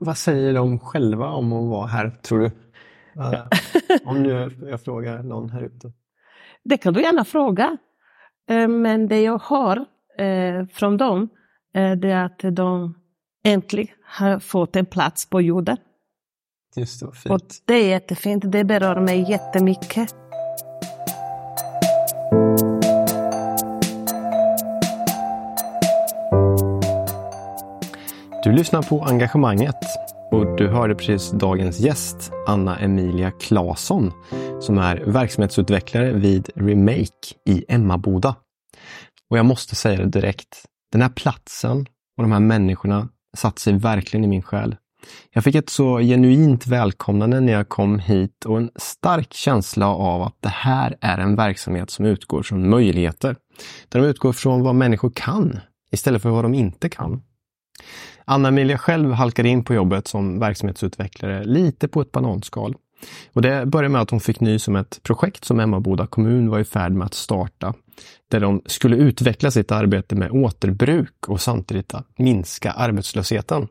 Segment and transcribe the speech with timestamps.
[0.00, 2.50] vad säger de själva om att vara här, tror du?
[4.04, 5.92] om nu jag frågar någon här ute.
[6.64, 7.76] Det kan du gärna fråga.
[8.50, 9.76] Eh, men det jag har
[10.18, 11.28] eh, från dem
[11.74, 12.94] är det att de
[13.44, 15.76] äntligen har fått en plats på jorden.
[16.76, 17.34] Just det, vad fint.
[17.34, 18.44] Och det är jättefint.
[18.46, 20.17] Det berör mig jättemycket.
[28.48, 29.76] Du lyssnar på Engagemanget
[30.30, 34.12] och du hörde precis dagens gäst, Anna Emilia Claesson,
[34.60, 38.36] som är verksamhetsutvecklare vid Remake i Emmaboda.
[39.30, 43.72] Och jag måste säga det direkt, den här platsen och de här människorna satt sig
[43.72, 44.76] verkligen i min själ.
[45.34, 50.22] Jag fick ett så genuint välkomnande när jag kom hit och en stark känsla av
[50.22, 53.36] att det här är en verksamhet som utgår från möjligheter.
[53.88, 57.22] Där de utgår från vad människor kan istället för vad de inte kan.
[58.24, 62.74] Anna-Emilia själv halkade in på jobbet som verksamhetsutvecklare lite på ett bananskal.
[63.32, 66.58] Och det började med att hon fick nys om ett projekt som Emmaboda kommun var
[66.58, 67.74] i färd med att starta.
[68.30, 73.68] Där de skulle utveckla sitt arbete med återbruk och samtidigt minska arbetslösheten.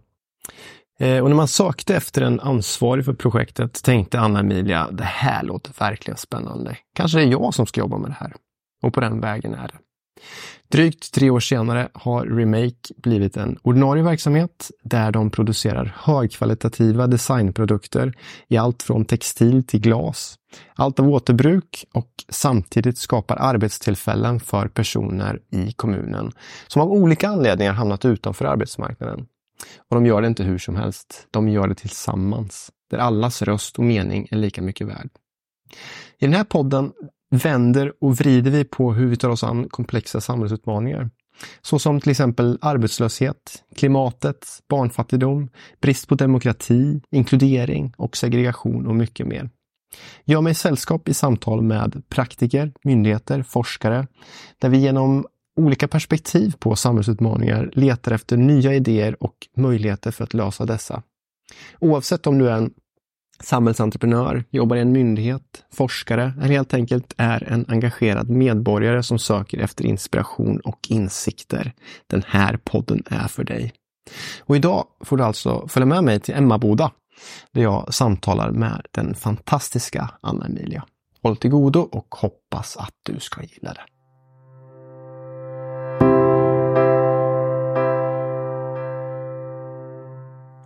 [0.99, 5.73] Eh, och när man sökte efter en ansvarig för projektet tänkte Anna-Emilia, det här låter
[5.79, 6.77] verkligen spännande.
[6.95, 8.33] Kanske det är jag som ska jobba med det här.
[8.83, 9.77] Och på den vägen är det.
[10.71, 18.13] Drygt tre år senare har Remake blivit en ordinarie verksamhet där de producerar högkvalitativa designprodukter
[18.47, 20.35] i allt från textil till glas.
[20.75, 26.31] Allt av återbruk och samtidigt skapar arbetstillfällen för personer i kommunen
[26.67, 29.25] som av olika anledningar hamnat utanför arbetsmarknaden.
[29.89, 31.27] Och de gör det inte hur som helst.
[31.31, 35.09] De gör det tillsammans, där allas röst och mening är lika mycket värd.
[36.19, 36.91] I den här podden
[37.29, 41.09] vänder och vrider vi på hur vi tar oss an komplexa samhällsutmaningar.
[41.61, 45.49] Såsom till exempel arbetslöshet, klimatet, barnfattigdom,
[45.81, 49.49] brist på demokrati, inkludering och segregation och mycket mer.
[50.25, 54.07] Gör mig sällskap i samtal med praktiker, myndigheter, forskare,
[54.59, 60.33] där vi genom olika perspektiv på samhällsutmaningar letar efter nya idéer och möjligheter för att
[60.33, 61.03] lösa dessa.
[61.79, 62.71] Oavsett om du är en
[63.39, 69.57] samhällsentreprenör, jobbar i en myndighet, forskare eller helt enkelt är en engagerad medborgare som söker
[69.57, 71.73] efter inspiration och insikter.
[72.07, 73.73] Den här podden är för dig.
[74.39, 76.91] Och idag får du alltså följa med mig till Emmaboda
[77.51, 80.83] där jag samtalar med den fantastiska Anna-Emilia.
[81.23, 83.96] Håll till godo och hoppas att du ska gilla det.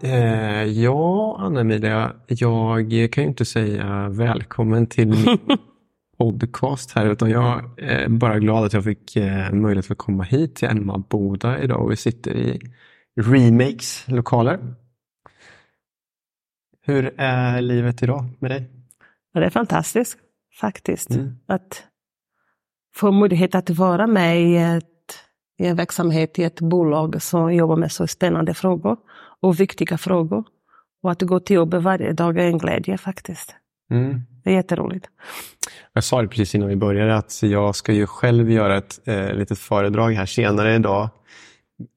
[0.04, 5.38] Eh, ja, Anna-Emilia, jag kan ju inte säga välkommen till min
[6.18, 10.56] podcast här, utan jag är bara glad att jag fick eh, möjlighet att komma hit
[10.56, 12.62] till Emma Boda idag och vi sitter i
[13.16, 14.76] Remakes lokaler.
[16.82, 18.70] Hur är livet idag med dig?
[19.34, 20.18] Ja, det är fantastiskt
[20.60, 21.10] faktiskt.
[21.10, 21.36] Mm.
[21.46, 21.84] Att
[22.96, 24.86] få möjlighet att vara med i, ett,
[25.58, 28.98] i en verksamhet, i ett bolag som jobbar med så spännande frågor
[29.42, 30.44] och viktiga frågor.
[31.04, 33.56] Och att gå till jobbet varje dag är en glädje faktiskt.
[33.92, 34.22] Mm.
[34.44, 35.08] Det är jätteroligt.
[35.94, 39.34] Jag sa det precis innan vi började att jag ska ju själv göra ett eh,
[39.34, 41.10] litet föredrag här senare idag.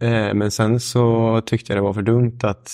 [0.02, 2.70] Eh, men sen så tyckte jag det var för dumt att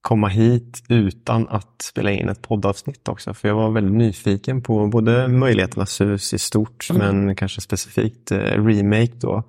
[0.00, 3.34] komma hit utan att spela in ett poddavsnitt också.
[3.34, 7.24] För jag var väldigt nyfiken på både möjligheternas hus i stort mm.
[7.24, 9.42] men kanske specifikt eh, remake då.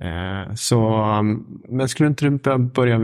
[0.00, 2.96] Eh, så, um, men skulle inte du börja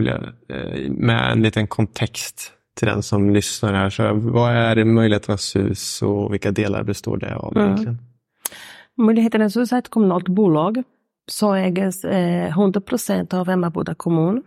[0.49, 3.91] eh, med en liten kontext till den som lyssnar här?
[3.91, 7.57] Så vad är Möjligheternas hus och vilka delar består det av?
[7.57, 7.67] Mm.
[7.67, 7.99] Egentligen?
[8.95, 10.83] Möjligheternas hus är ett kommunalt bolag
[11.31, 14.43] som ägs 100 procent av Emmaboda kommun.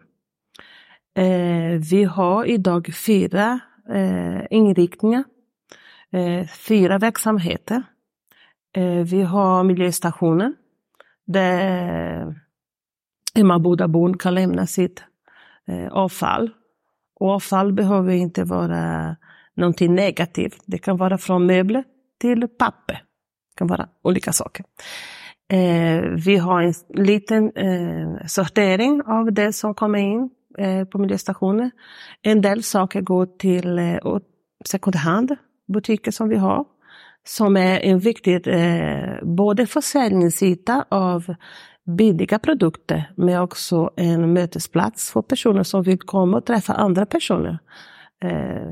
[1.18, 3.60] Eh, vi har idag fyra
[4.50, 5.24] inriktningar,
[6.68, 7.84] fyra verksamheter.
[9.06, 10.56] Vi har miljöstationen
[11.30, 12.36] där
[13.36, 15.04] Emmabodabon kan lämna sitt
[15.68, 16.50] eh, avfall.
[17.20, 19.16] Och avfall behöver inte vara
[19.56, 20.64] någonting negativt.
[20.66, 21.84] Det kan vara från möbler
[22.22, 22.94] till papper.
[22.94, 24.66] Det kan vara olika saker.
[25.52, 26.74] Eh, vi har en
[27.06, 31.72] liten eh, sortering av det som kommer in eh, på miljöstationen.
[32.22, 33.98] En del saker går till eh,
[34.66, 35.36] second hand
[35.68, 36.66] butiker som vi har
[37.30, 41.36] som är en viktig eh, både försäljningsyta av
[41.98, 47.60] billiga produkter men också en mötesplats för personer som vill komma och träffa andra personer.
[48.24, 48.72] Eh,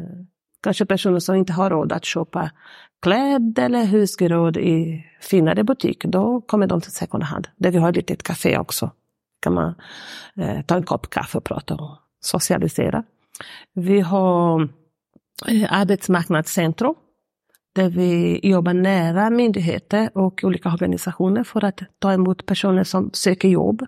[0.64, 2.52] kanske personer som inte har råd att köpa
[3.02, 6.06] kläder eller husgeråd i finare butik.
[6.06, 7.48] Då kommer de till second hand.
[7.58, 8.92] Där vi har ett litet café också.
[9.40, 9.76] kan man
[10.36, 13.04] eh, ta en kopp kaffe och prata och socialisera.
[13.74, 14.70] Vi har
[15.48, 16.96] eh, arbetsmarknadscentrum
[17.78, 23.48] där vi jobbar nära myndigheter och olika organisationer för att ta emot personer som söker
[23.50, 23.86] jobb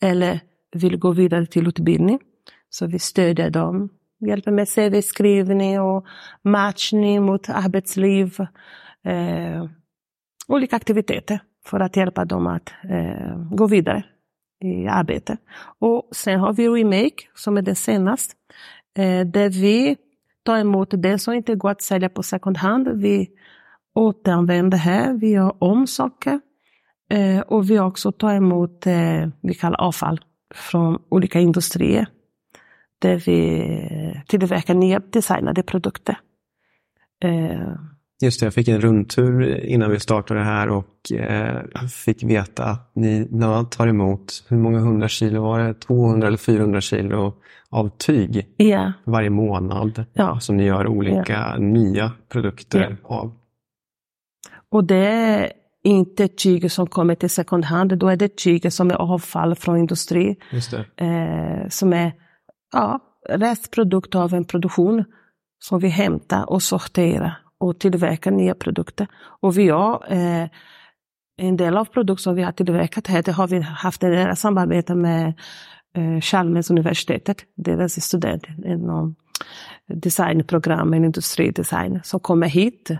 [0.00, 0.40] eller
[0.72, 2.20] vill gå vidare till utbildning.
[2.70, 3.88] Så vi stödjer dem,
[4.26, 6.06] hjälper med CV-skrivning och
[6.42, 8.40] matchning mot arbetsliv.
[9.04, 9.66] Eh,
[10.48, 14.04] olika aktiviteter för att hjälpa dem att eh, gå vidare
[14.60, 15.36] i arbete.
[15.78, 18.34] Och sen har vi Remake som är den senaste.
[18.96, 19.96] Eh, där vi
[20.42, 22.88] Ta emot det som inte går att sälja på second hand.
[22.88, 23.28] Vi
[23.94, 26.40] återanvänder här, vi gör om saker.
[27.10, 30.20] Eh, och vi också tar emot, eh, vi kallar avfall,
[30.54, 32.06] från olika industrier.
[32.98, 36.18] Där vi tillverkar nya designade produkter.
[37.24, 37.74] Eh,
[38.22, 42.90] Just det, jag fick en rundtur innan vi startade här och eh, fick veta att
[42.94, 45.74] ni bland annat tar emot, hur många hundra kilo var det?
[45.74, 47.34] 200 eller 400 kilo
[47.70, 48.90] av tyg yeah.
[49.04, 50.40] varje månad ja.
[50.40, 51.58] som ni gör olika yeah.
[51.58, 52.92] nya produkter yeah.
[53.04, 53.32] av.
[54.70, 55.52] Och det är
[55.84, 59.76] inte tyg som kommer till second hand, då är det tyg som är avfall från
[59.78, 60.36] industri.
[60.96, 62.12] Eh, som är
[62.72, 65.04] ja, restprodukt av en produktion
[65.58, 69.06] som vi hämtar och sorterar och tillverka nya produkter.
[69.40, 70.48] Och vi har eh,
[71.36, 74.94] en del av produkter som vi har tillverkat här, det har vi haft ett samarbete
[74.94, 75.34] med
[75.94, 79.14] eh, Chalmers universitetet, deras studenter inom
[79.86, 82.90] designprogram, industridesign, som kommer hit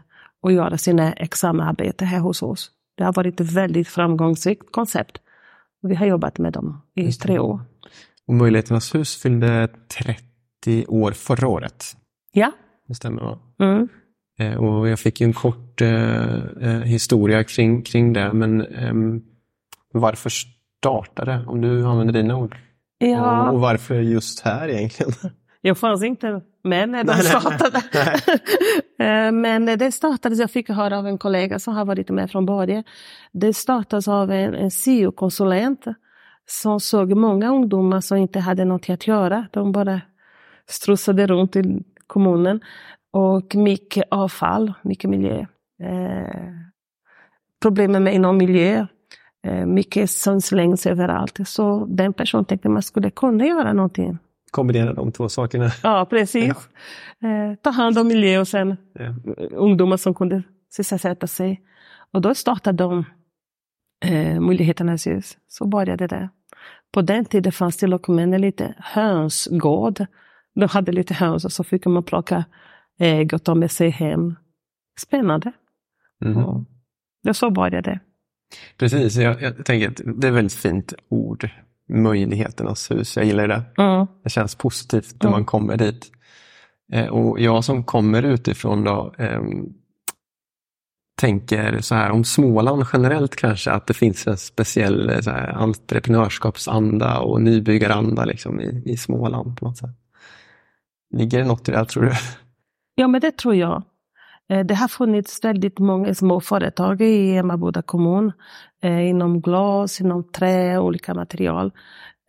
[0.42, 2.70] och gör sina examenarbete här hos oss.
[2.94, 5.18] Det har varit ett väldigt framgångsrikt koncept.
[5.82, 7.60] Vi har jobbat med dem i tre år.
[8.26, 9.68] Och Möjligheternas hus fyllde
[9.98, 11.96] 30 år förra året.
[12.32, 12.52] Ja.
[12.88, 13.38] Det stämmer va?
[13.58, 13.88] Mm.
[14.38, 18.94] Eh, och jag fick en kort eh, eh, historia kring, kring det, men eh,
[19.92, 20.30] varför
[20.82, 22.56] startade Om du använder dina ord.
[22.98, 23.48] Ja.
[23.48, 25.12] Och, och, varför just här egentligen?
[25.60, 27.82] Jag fanns inte med när de startade.
[28.98, 32.46] Eh, men det startades, jag fick höra av en kollega som har varit med från
[32.46, 32.84] början.
[33.32, 35.84] Det startades av en, en CEO-konsulent
[36.46, 39.46] som såg många ungdomar som inte hade något att göra.
[39.52, 40.00] De bara
[40.68, 42.60] strussade runt i kommunen.
[43.12, 45.46] Och mycket avfall, mycket miljö.
[45.82, 46.52] Eh,
[47.62, 48.86] problemen med inom miljö.
[49.46, 51.38] Eh, mycket som slängs överallt.
[51.44, 54.18] Så den personen tänkte att man skulle kunna göra någonting.
[54.50, 55.70] Kombinera de två sakerna.
[55.82, 56.54] Ja, precis.
[57.18, 57.28] Ja.
[57.28, 59.14] Eh, ta hand om miljö och sen ja.
[59.50, 61.62] ungdomar som kunde sysselsätta sig.
[62.12, 63.04] Och då startade de
[64.04, 65.36] eh, Möjligheternas hus.
[65.48, 66.28] Så började det.
[66.92, 70.06] På den tiden fanns det och med en liten hönsgård.
[70.54, 72.44] De hade lite höns och så fick man plocka
[73.02, 74.34] ägg och ta med sig hem.
[75.00, 75.52] Spännande.
[76.24, 76.36] Mm.
[76.36, 76.64] Och
[77.22, 78.00] det så började det.
[78.76, 81.48] Precis, jag, jag tänker att det är väldigt fint ord.
[81.88, 83.62] Möjligheternas hus, jag gillar det.
[83.78, 84.06] Mm.
[84.24, 85.38] Det känns positivt när mm.
[85.38, 86.12] man kommer dit.
[86.92, 89.40] Eh, och jag som kommer utifrån då eh,
[91.20, 95.48] tänker så här om Småland generellt kanske, att det finns en speciell eh, så här,
[95.48, 99.56] entreprenörskapsanda och nybyggaranda liksom, i, i Småland.
[99.58, 99.90] på något sätt.
[101.14, 102.12] Ligger det något i det tror du?
[102.94, 103.82] Ja, men det tror jag.
[104.48, 108.32] Eh, det har funnits väldigt många små företag i Emmaboda kommun
[108.82, 111.72] eh, inom glas, inom trä, olika material.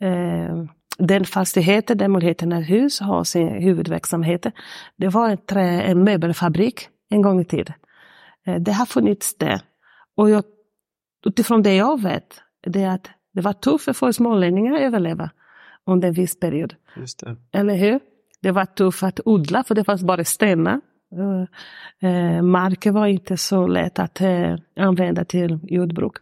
[0.02, 0.64] Eh,
[0.98, 4.46] den fastigheten där Möjligheternas hus har sin huvudverksamhet,
[4.96, 7.76] det var en, trä, en möbelfabrik en gång i tiden.
[8.60, 9.62] Det har funnits där.
[10.18, 10.44] Och jag,
[11.26, 15.30] utifrån det jag vet, det är att det var tufft för smålänningar att överleva
[15.86, 16.76] under en viss period.
[17.52, 18.00] Eller hur?
[18.44, 20.82] Det var tufft att odla för det fanns bara stenar.
[22.02, 26.14] Eh, marken var inte så lätt att eh, använda till jordbruk.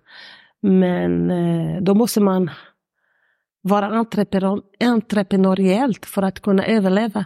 [0.62, 2.50] Men eh, då måste man
[3.62, 7.26] vara entreprenör, entreprenöriellt för att kunna överleva.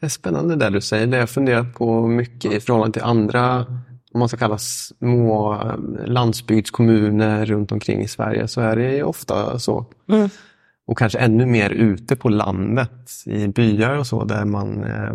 [0.00, 1.06] Det är spännande det du säger.
[1.06, 3.66] Det har jag funderat på mycket i förhållande till andra
[4.12, 9.58] om man ska kalla små eh, landsbygdskommuner runt omkring i Sverige så är det ofta
[9.58, 9.86] så.
[10.08, 10.28] Mm.
[10.86, 15.14] Och kanske ännu mer ute på landet i byar och så där man eh,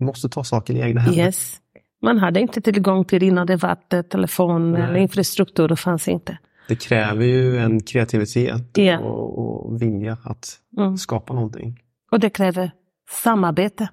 [0.00, 1.24] måste ta saker i egna händer.
[1.24, 1.60] Yes.
[2.02, 4.82] Man hade inte tillgång till rinnande vatten, telefon Nej.
[4.82, 6.38] eller infrastruktur, det fanns inte.
[6.68, 9.02] Det kräver ju en kreativitet yeah.
[9.02, 10.96] och, och vilja att mm.
[10.96, 11.82] skapa någonting.
[12.10, 12.70] Och det kräver
[13.10, 13.88] samarbete.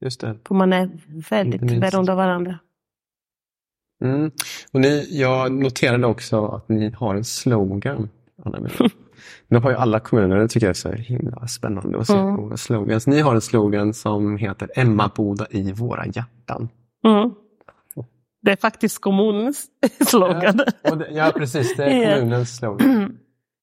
[0.00, 0.38] Just det.
[0.48, 0.90] För man är
[1.30, 2.58] väldigt beroende av varandra.
[4.04, 4.30] Mm.
[4.72, 8.08] Och ni, jag noterade också att ni har en slogan.
[9.48, 12.36] Nu har ju alla kommuner, det tycker jag är så himla spännande att se mm.
[12.36, 13.06] på slogans.
[13.06, 16.68] Ni har en slogan som heter Emmaboda i våra hjärtan.
[17.06, 17.30] Mm.
[18.42, 19.66] Det är faktiskt kommunens
[20.06, 20.60] slogan.
[20.82, 23.16] Ja, det, ja precis, det är kommunens slogan.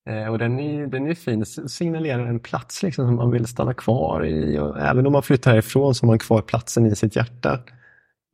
[0.09, 3.73] Eh, och den är, den är fin, signalerar en plats liksom som man vill stanna
[3.73, 4.59] kvar i.
[4.59, 7.59] Och även om man flyttar härifrån så har man kvar platsen i sitt hjärta.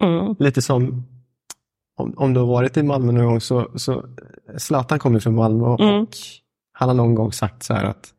[0.04, 0.36] Mm.
[0.40, 1.06] Lite som
[2.00, 4.06] om, om du har varit i Malmö någon gång så, så
[4.58, 6.08] Zlatan kommer från Malmö och Mm.
[6.80, 8.14] Han har någon gång sagt så här att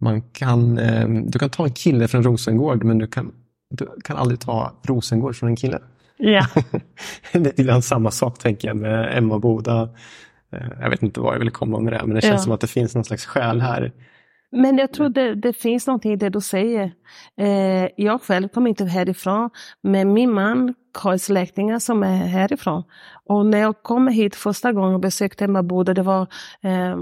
[0.00, 3.32] man kan, eh, du kan ta en kille från Rosengård men du kan,
[3.70, 5.78] du kan aldrig ta Rosengård från en kille.
[6.16, 6.46] Ja.
[7.32, 9.88] det är ibland samma sak tänker jag med Emma Boda.
[10.52, 12.38] Eh, Jag vet inte var jag vill komma med det men det känns Ja.
[12.38, 13.92] som att det finns någon slags själ här.
[14.56, 16.92] Men jag tror det, det finns någonting i det du säger.
[17.40, 19.50] Eh, jag själv kommer inte härifrån,
[19.82, 22.82] men min man har släktingar som är härifrån.
[23.28, 26.22] Och när jag kom hit första gången och besökte Emmaboda, det var
[26.62, 26.96] eh,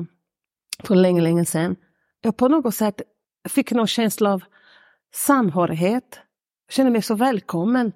[0.87, 1.76] för länge, länge sedan.
[2.20, 3.02] Jag på något sätt
[3.49, 4.42] fick någon känsla av
[5.14, 6.20] samhörighet.
[6.66, 7.92] Jag kände mig så välkommen.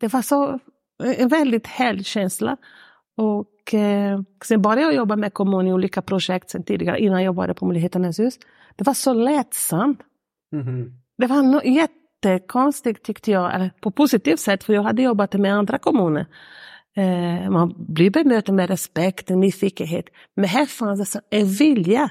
[0.00, 0.58] Det var så
[1.02, 2.56] en väldigt härlig känsla.
[3.16, 7.26] Och eh, sen började jag jobba med kommunen i olika projekt sen tidigare, innan jag
[7.26, 8.38] jobbade på Möjligheternas hus.
[8.76, 10.00] Det var så lättsamt.
[10.52, 10.92] Mhm.
[11.18, 15.54] Det var no jättekonstigt tyckte jag, eller på positivt sätt, för jag hade jobbat med
[15.54, 16.26] andra kommuner.
[16.96, 20.04] Eh, man blir bemött med respekt och nyfikenhet.
[20.36, 22.10] Men här fanns det så en vilja.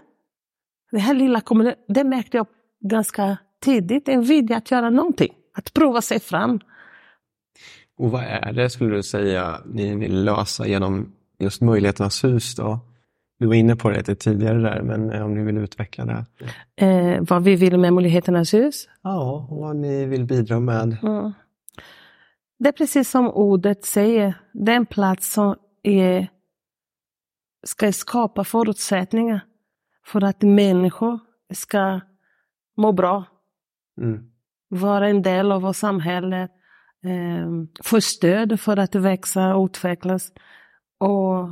[0.92, 2.48] Den här lilla kommunen, det märkte jag
[2.84, 6.60] ganska tidigt, en vilja att göra någonting, att prova sig fram.
[7.98, 12.80] Och vad är det skulle du säga ni vill lösa genom just möjligheternas hus då?
[13.40, 16.26] Du var inne på det lite tidigare där men eh, om ni vill utveckla det.
[16.86, 18.90] Eh, vad vi vill med Möjligheternas hus.
[19.02, 20.98] Ja, och vad ni vill bidra med.
[21.04, 21.32] Mm.
[22.58, 26.28] Det är precis som ordet säger, det är en plats som är,
[27.66, 29.46] ska skapa förutsättningar
[30.06, 31.20] för att människor
[31.54, 32.00] ska
[32.78, 33.24] må bra,
[33.98, 34.32] Mm.
[34.68, 36.42] vara en del av vårt samhälle,
[37.04, 37.50] eh,
[37.84, 40.32] få stöd för att växa och utvecklas
[40.98, 41.50] och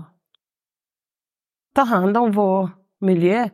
[1.75, 2.69] ta hand om vår
[2.99, 3.49] miljö.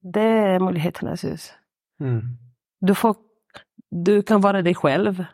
[0.00, 1.52] Det är möjligheternas hus.
[2.00, 2.22] Mm.
[2.80, 3.16] Du, får,
[3.90, 5.24] du kan vara dig själv.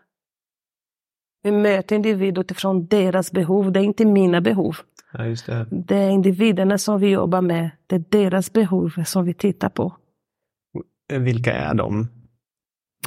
[1.49, 4.77] Vi möter individer utifrån deras behov, det är inte mina behov.
[5.13, 5.67] Ja, det.
[5.71, 9.97] Det är individerna som vi jobbar med, det är deras behov som vi tittar på.
[11.13, 12.09] Vilka är de?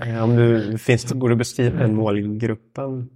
[0.06, 3.10] Eh, Om du, finns det, går det att beskriva den målgruppen?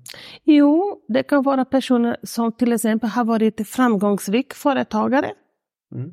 [0.44, 5.32] Jo, det kan vara personer som till exempel har varit framgångsrik företagare,
[5.96, 6.12] Mm.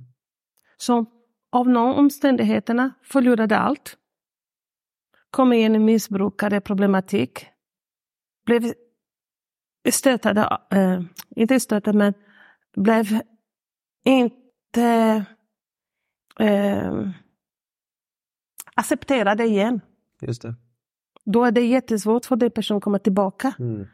[0.77, 1.07] som
[1.53, 3.97] av någon omständigheterna förlorade allt.
[5.31, 7.47] Kom in i missbrukare, problematik.
[8.47, 8.73] Blev
[9.91, 11.01] stötade, eh,
[11.37, 12.15] inte stötade men
[12.77, 13.21] blev
[14.05, 15.25] inte
[16.41, 17.09] eh,
[18.75, 19.81] accepterade igen.
[20.21, 20.55] Just det.
[21.25, 23.55] Då är det jättesvårt för den personen att komma tillbaka.
[23.59, 23.87] Mm.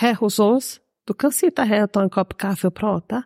[0.00, 3.22] Här hos oss, du kan sitta här och ta en kopp kaffe och prata.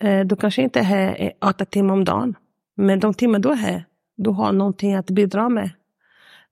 [0.00, 2.34] Eh, Du kanske inte är här åtta timmar om dagen.
[2.76, 3.84] Men de timmar du är här,
[4.16, 5.70] du har någonting att bidra med.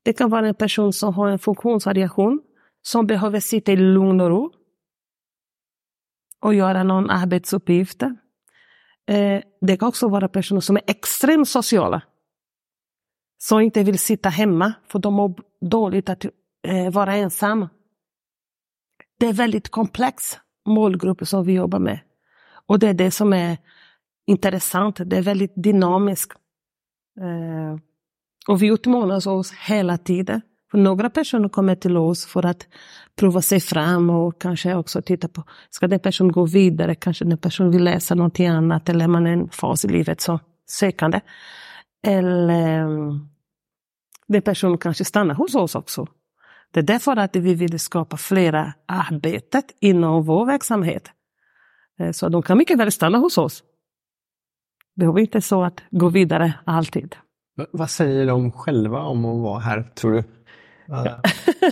[0.03, 2.41] Det kan vara en person som har en funktionsvariation,
[2.83, 4.53] som behöver sitta i lugn och ro
[6.41, 8.03] och göra någon arbetsuppgift.
[8.03, 12.03] Eh, Det kan också vara personer som är extremt sociala.
[13.39, 16.25] Som inte vill sitta hemma, för de mår dåligt att
[16.69, 17.69] eh, vara ensamma.
[19.19, 22.01] Det är väldigt komplex målgrupp som vi jobbar med.
[22.67, 23.59] Och det är det som är
[24.27, 25.01] intressant.
[25.07, 26.39] Det är väldigt dynamiskt.
[27.21, 27.81] Eh,
[28.49, 30.41] och vi utmanar oss hela tiden.
[30.71, 32.67] För några personer kommer till oss för att
[33.17, 37.39] prova sig fram och kanske också titta på, ska den personen gå vidare, kanske den
[37.39, 41.21] personen vill läsa någonting annat eller är man i en fas i livet som sökande.
[42.07, 43.29] Eller mm,
[44.29, 46.07] den personen kanske stannar hos oss också.
[46.73, 51.11] Det är därför att vi vill skapa flera arbeten inom vår verksamhet.
[51.99, 53.63] Eh, så de kan mycket väl stanna hos oss.
[54.97, 57.17] Det är inte så att gå vidare alltid.
[57.73, 60.25] Vad säger de själva om att vara här, tror du?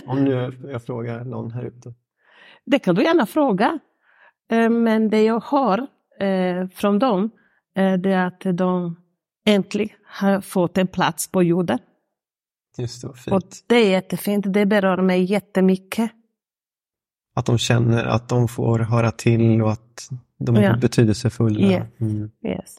[0.05, 1.93] Om nu jag frågar någon här ute.
[2.65, 3.79] Det kan du gärna fråga.
[4.51, 5.87] Eh, Men det jag hör
[6.19, 7.29] eh, från dem
[7.75, 8.95] är det att de
[9.45, 11.79] äntligen har fått en plats på jorden.
[12.77, 13.63] Just det, vad Och fint.
[13.67, 14.45] det är jättefint.
[14.53, 16.11] Det berör mig jättemycket.
[17.35, 20.09] Att de känner att de får höra till och att
[20.39, 20.77] de är Ja.
[20.77, 21.59] betydelsefulla.
[21.71, 21.81] Ja.
[22.05, 22.31] Mm.
[22.45, 22.77] Yes.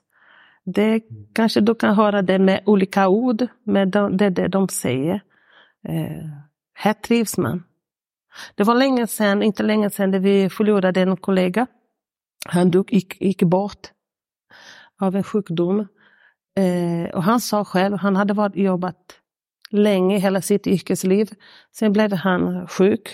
[0.64, 1.00] Det
[1.34, 5.20] kanske du kan höra det med olika ord, men de, det är det de säger.
[5.88, 6.26] Eh,
[6.74, 7.62] här trivs man.
[8.54, 11.66] Det var länge sedan, inte länge sedan, vi förlorade en kollega.
[12.46, 13.90] Han dog, gick, gick bort
[15.00, 15.80] av en sjukdom.
[16.56, 18.96] Eh, och han sa själv, han hade varit, jobbat
[19.70, 21.30] länge, hela sitt yrkesliv.
[21.76, 23.08] Sen blev han sjuk.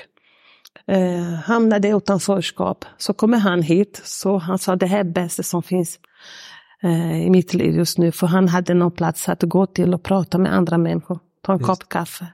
[0.86, 2.84] Eh, hamnade i utanförskap.
[2.98, 5.98] Så kommer han hit, så han sa det här är det bästa som finns.
[6.82, 8.12] eh, i mitt liv just nu.
[8.12, 11.18] För han hade någon plats att gå till och prata med andra människor.
[11.42, 11.66] Ta en Just.
[11.68, 12.26] kopp kaffe.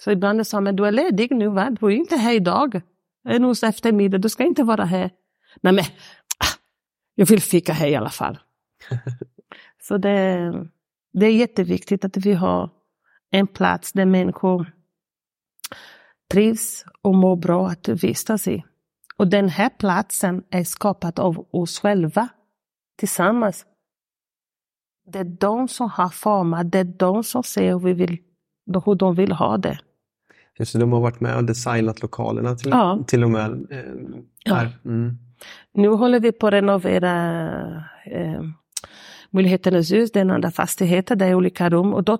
[0.00, 1.70] Så ibland sa men du är ledig nu va?
[1.70, 2.80] Du är inte här idag.
[3.24, 5.10] Det är nog eftermiddag, du ska inte vara här.
[5.60, 5.84] Nej men,
[6.38, 6.56] ah,
[7.14, 8.38] jag vill fika här i alla fall.
[9.82, 10.52] Så det,
[11.12, 12.70] det är jätteviktigt att vi har
[13.30, 14.72] en plats där människor
[16.30, 18.64] trivs och mår bra att vistas i.
[19.16, 22.28] Och den här platsen är skapad av oss själva
[22.96, 23.66] tillsammans.
[25.06, 28.18] Det är de som har format, det är de som ser hur, vi vill,
[28.84, 29.78] hur de vill ha det.
[30.58, 33.04] Just det, de har varit med och designat lokalerna till, Ja.
[33.06, 33.66] till och med.
[33.70, 33.78] Eh,
[34.44, 34.66] Ja.
[34.84, 35.18] Mm.
[35.74, 37.12] Nu håller vi på att renovera
[38.06, 38.42] eh,
[39.30, 42.18] Möjligheternas hus, den andra fastigheten, det är olika rum och då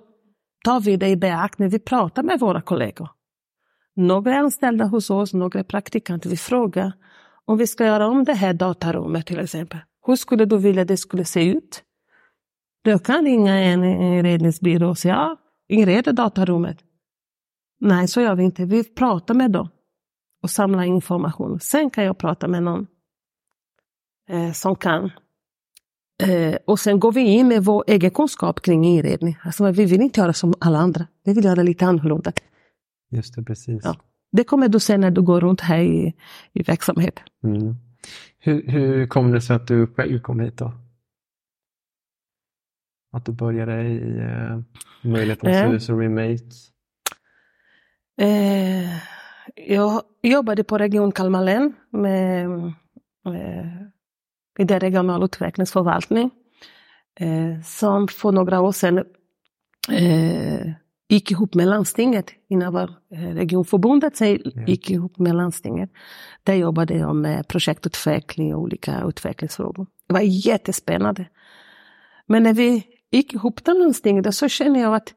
[0.65, 1.69] tar vi det i beaktning.
[1.69, 3.09] Vi pratar med våra kollegor.
[3.97, 6.31] Några är anställda hos oss, några är praktikanter.
[6.31, 6.93] Vi frågar
[7.45, 9.79] om vi ska göra om det här datarummet till exempel.
[10.07, 11.83] Hur skulle du vilja det skulle se ut?
[12.85, 15.37] Då kan ringa en inredningsbyrå och säga, ja,
[15.69, 16.79] inreda datarummet.
[17.81, 18.65] Nej, så gör vi inte.
[18.65, 19.69] Vi pratar med dem
[20.43, 21.61] och samlar information.
[21.61, 22.87] Sen kan jag prata med någon
[24.29, 25.11] eh, som kan.
[26.23, 29.37] Eh, och sen går vi in med vår egen kunskap kring inredning.
[29.43, 31.07] Alltså, vi vill inte göra som alla andra.
[31.25, 32.33] Vi vill göra lite annorlunda.
[33.11, 33.81] Just det, precis.
[33.85, 33.97] Ja.
[34.33, 36.15] Det kommer du se när du går runt här i,
[36.53, 37.21] i verksamhet.
[37.45, 37.75] Mm.
[38.39, 40.73] Hur, hur kom det sig att du själv kom hit då?
[43.13, 44.61] Att du började i eh,
[45.11, 45.67] Möjlighetens Ja.
[45.69, 46.45] hus och Remake?
[48.19, 48.97] Eh,
[49.55, 52.47] jag jobbade på Region Kalmar län med,
[53.27, 53.83] eh,
[54.59, 56.31] i den regionala utvecklingsförvaltning.
[57.21, 59.05] Eh, som för några år sedan
[59.93, 60.71] eh,
[61.09, 62.31] gick ihop med landstinget.
[62.49, 65.91] Innan var eh, regionförbundet sig gick ihop med landstinget.
[66.43, 69.87] Där jobbade jag med projektutveckling och olika utvecklingsfrågor.
[70.07, 71.27] Det var jättespännande.
[72.27, 75.15] Men när vi gick ihop med landstinget så kände jag att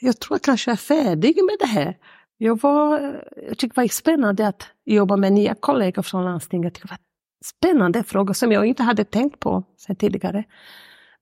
[0.00, 1.96] jag tror jag kanske är färdig med det här.
[2.38, 3.00] Jag, var,
[3.36, 6.74] jag tyckte det var spännande att jobba med nya kollegor från landstinget.
[6.74, 6.98] Det var
[7.44, 10.44] spännande frågor som jag inte hade tänkt på sedan tidigare.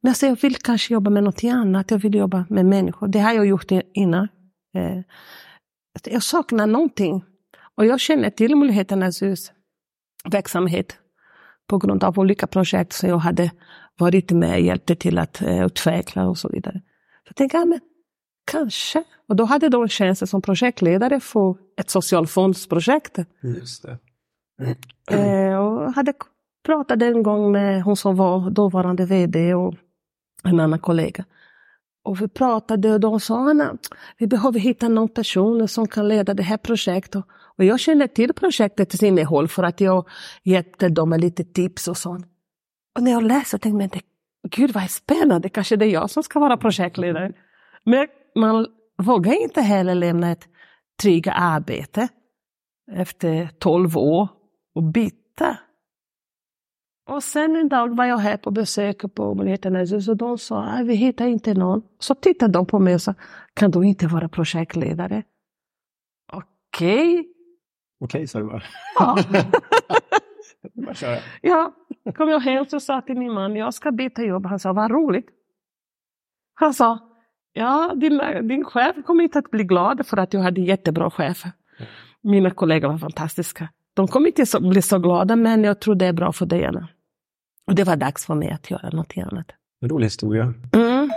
[0.01, 1.91] Men alltså jag vill kanske jobba med något annat.
[1.91, 3.09] Jag vill jobba med människor.
[3.09, 4.29] Det har jag gjort innan.
[4.77, 5.01] Eh,
[6.05, 7.25] jag saknar någonting.
[7.75, 9.53] Och jag känner till Möjligheternas hus
[10.31, 10.97] verksamhet
[11.67, 13.51] på grund av olika projekt som jag hade
[13.99, 16.81] varit med och hjälpte till att eh, utveckla och så vidare.
[17.25, 17.81] Så jag tänkte, ja, men
[18.45, 19.05] kanske.
[19.29, 23.19] Och då hade de tjänster som projektledare för ett socialfondsprojekt.
[23.43, 23.99] Just det.
[25.11, 26.13] Eh, och hade
[26.67, 29.75] pratat en gång med hon som var dåvarande VD och
[30.45, 31.25] en annan kollega.
[32.05, 33.77] Och vi pratade och de sa Anna,
[34.19, 37.23] vi behöver hitta någon person som kan leda det här projektet.
[37.59, 40.09] Och jag kände till projektets innehåll för att jag
[40.45, 42.27] hjälpte dem med lite tips och sånt.
[42.97, 44.03] Och när jag läste tänkte jag,
[44.51, 47.33] gud vad spännande, kanske det är jag som ska vara projektledare.
[47.85, 48.67] Men man
[48.99, 50.49] vågar inte heller lämna ett
[51.03, 52.09] trygga arbete
[52.93, 54.29] efter 12 år
[54.75, 55.59] och byta.
[57.09, 60.63] Och sen en dag var jag här på besök på Möjligheternas hus och de sa
[60.63, 61.83] att vi hittar inte någon.
[61.99, 63.15] Så tittade de på mig och sa,
[63.55, 65.23] kan du inte vara projektledare?
[66.33, 67.29] Okej.
[68.01, 68.63] Okej, sa du bara.
[68.99, 69.19] Ja.
[71.43, 71.73] ja,
[72.15, 74.47] kom jag hem och sa till min man, jag ska byta jobb.
[74.47, 75.29] Han sa, vad roligt.
[76.55, 77.12] Han sa,
[77.53, 81.45] ja, din, din chef kommer inte att bli glad för att jag hade jättebra chef.
[82.23, 83.69] Mina kollegor var fantastiska.
[83.95, 86.65] De kommer inte så, bli så glada, men jag tror det är bra för dig,
[86.65, 86.89] Anna.
[87.67, 89.47] Och det var dags för mig att göra något annat.
[89.81, 90.55] En rolig historia.
[90.73, 91.11] Mm.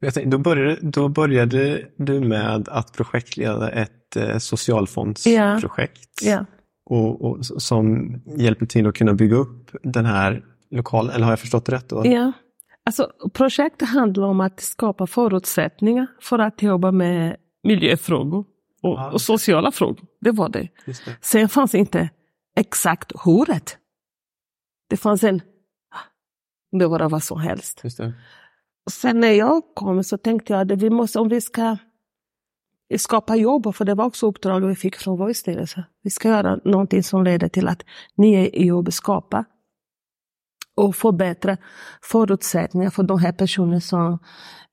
[0.00, 6.22] Tänkte, då, började, då började du med att projektleda ett eh, socialfondsprojekt.
[6.22, 6.44] Ja.
[6.84, 11.14] Och, och, som hjälper till att kunna bygga upp den här lokalen.
[11.14, 12.06] Eller har jag förstått det rätt då?
[12.06, 12.32] Ja.
[12.84, 18.38] Alltså, projektet handlar om att skapa förutsättningar för att jobba med miljöfrågor
[18.82, 19.10] och, Ja.
[19.12, 20.04] och sociala frågor.
[20.20, 20.68] Det var det.
[20.86, 21.16] Det.
[21.20, 22.10] Sen fanns inte
[22.56, 23.78] exakt hurret.
[24.90, 25.40] Det fanns en...
[26.78, 27.82] Det var vad som helst.
[28.90, 31.76] Sen när jag kom så tänkte jag att vi måste, om vi ska
[32.98, 35.84] skapa jobb, för det var också uppdraget vi fick från vår styrelse.
[36.02, 37.82] Vi ska göra någonting som leder till att
[38.16, 39.46] nya jobb skapas.
[40.78, 41.56] Och förbättra
[42.02, 44.18] förutsättningar för de här personerna som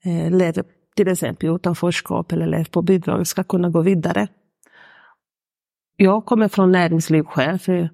[0.04, 0.64] eh, lever
[0.96, 4.28] till exempel utanförskap eller lever på bidrag ska kunna gå vidare.
[5.98, 7.88] Jag kommer från näringsliv själv,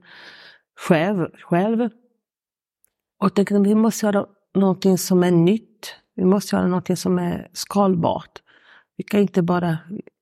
[0.80, 1.89] själv, själv
[3.19, 5.95] och tänkte att vi måste göra någonting som är nytt.
[6.15, 8.41] Vi måste göra någonting som är skalbart.
[8.97, 9.78] Vi kan inte bara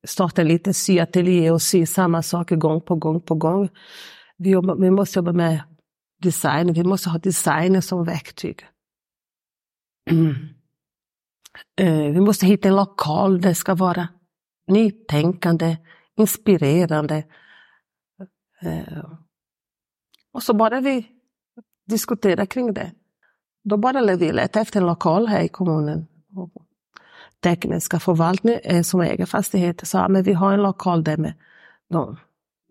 [0.08, 3.70] starta en liten syateljé och sy samma saker gång på gång på gång.
[4.38, 5.62] Vi, jobba, vi måste jobba med
[6.20, 8.66] design, vi måste ha design som verktyg.
[10.10, 10.36] Mm.
[12.14, 14.08] Vi måste hitta en lokal där det ska vara
[14.68, 15.78] nytänkande,
[16.16, 17.24] inspirerande.
[18.62, 19.04] Eh,
[20.32, 21.08] och så började vi
[21.88, 22.92] diskutera kring det.
[23.64, 26.08] Då började vi leta efter en lokal här i kommunen.
[27.40, 31.34] Tekniska förvaltningen eh, som äger fastigheter sa att vi har en lokal där med.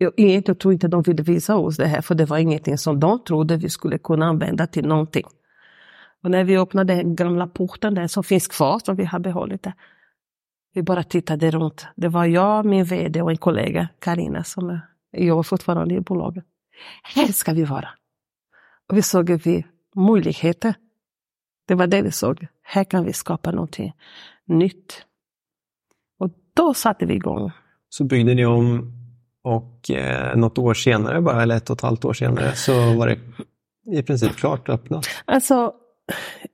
[0.01, 2.99] Jag, jag tror inte de ville visa oss det här för det var ingenting som
[2.99, 5.25] de trodde vi skulle kunna använda till någonting.
[6.23, 9.63] Och när vi öppnade den gamla porten den som finns kvar, som vi har behållit
[9.63, 9.73] där,
[10.73, 11.87] Vi bara tittade runt.
[11.95, 14.79] Det var jag, min VD och en kollega, Karina, som
[15.11, 16.43] jobbar fortfarande i bolaget.
[17.03, 17.89] Här ska vi vara.
[18.89, 20.73] Och vi såg vi möjligheter.
[21.67, 22.47] Det var det vi såg.
[22.61, 23.93] Här kan vi skapa någonting
[24.45, 25.05] nytt.
[26.19, 27.51] Och då satte vi igång.
[27.89, 28.98] Så byggde ni om
[29.43, 33.07] och eh, något år senare, bara eller ett och ett halvt år senare, så var
[33.07, 33.19] det
[33.99, 35.05] i princip klart öppnat.
[35.25, 35.73] Alltså,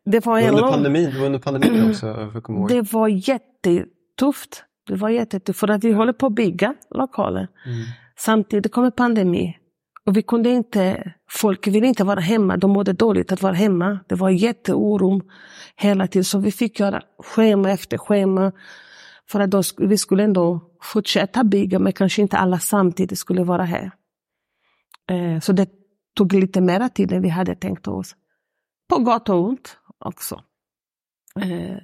[0.06, 2.70] det var, under pandemin, det var under pandemin också, för komma ihåg.
[2.70, 4.64] Det var jättetufft.
[4.88, 7.48] Det var jättetufft, för att vi håller på att bygga lokaler.
[7.66, 7.78] Mm.
[8.18, 9.58] Samtidigt kommer pandemi.
[10.06, 14.00] Och vi kunde inte, folk ville inte vara hemma, de mådde dåligt att vara hemma.
[14.08, 15.22] Det var jätteoro
[15.76, 18.52] hela tiden, så vi fick göra schema efter schema.
[19.30, 23.64] För att då, vi skulle ändå fortsätta bygga, men kanske inte alla samtidigt skulle vara
[23.64, 23.92] här.
[25.10, 25.70] Eh, så det
[26.16, 28.16] tog lite mera tid än vi hade tänkt oss.
[28.90, 30.44] På gott och ont också.
[31.42, 31.78] Eh,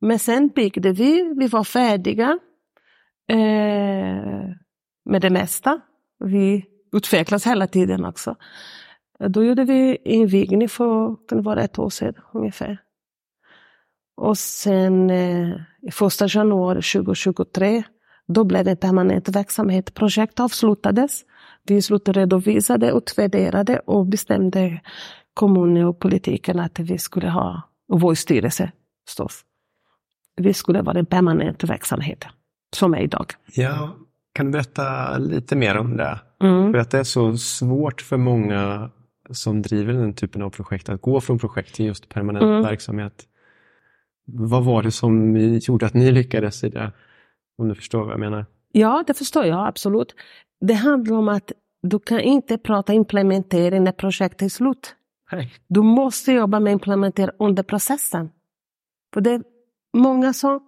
[0.00, 2.38] men sen byggde vi, vi var färdiga
[3.28, 4.50] eh,
[5.04, 5.80] med det mesta.
[6.18, 8.36] Vi utvecklas hela tiden också.
[9.28, 12.78] Då gjorde vi invigning för, kan vara ett år sedan ungefär.
[14.20, 15.48] Och sen eh,
[15.92, 17.82] första januari 2023,
[18.28, 19.94] då blev det permanent verksamhet.
[19.94, 21.22] Projekt avslutades.
[21.66, 24.80] Vi slutredovisade, utvärderade och bestämde
[25.34, 28.72] kommunen och politiken att vi skulle ha, och vår styrelse
[29.08, 29.40] förstås.
[30.36, 32.24] Vi skulle vara en permanent verksamhet,
[32.76, 33.26] som är idag.
[33.54, 33.96] Ja,
[34.32, 36.20] kan du berätta lite mer om det?
[36.42, 36.72] Mm.
[36.72, 38.90] För att det är så svårt för många
[39.30, 42.62] som driver den typen av projekt att gå från projekt till just permanent mm.
[42.62, 43.26] verksamhet.
[44.32, 46.92] Vad var det som gjorde att ni lyckades i det?
[47.58, 48.46] Om du förstår vad jag menar?
[48.72, 50.14] Ja, det förstår jag absolut.
[50.60, 54.94] Det handlar om att du kan inte prata implementering när projektet är slut.
[55.32, 55.52] Nej.
[55.68, 58.30] Du måste jobba med implementering under processen.
[59.14, 59.42] För det är
[59.96, 60.60] många som...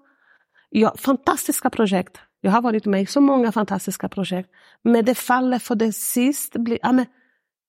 [0.70, 4.50] Ja, fantastiska projekt jag har varit med i så många fantastiska projekt.
[4.82, 7.06] Men det faller för det sist blir, ja, men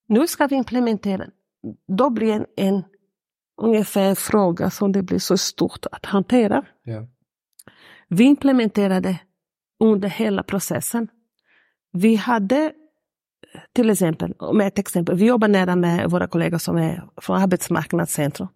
[0.08, 1.26] nu ska vi implementera.
[1.88, 2.84] Då blir en, en
[3.62, 6.66] ungefär en fråga som det blir så stort att hantera.
[6.84, 7.08] Ja.
[8.08, 9.20] Vi implementerade
[9.80, 11.08] under hela processen.
[11.92, 12.74] Vi hade
[13.74, 18.48] till exempel, med ett exempel, vi jobbar nära med våra kollegor som är från Arbetsmarknadscentrum.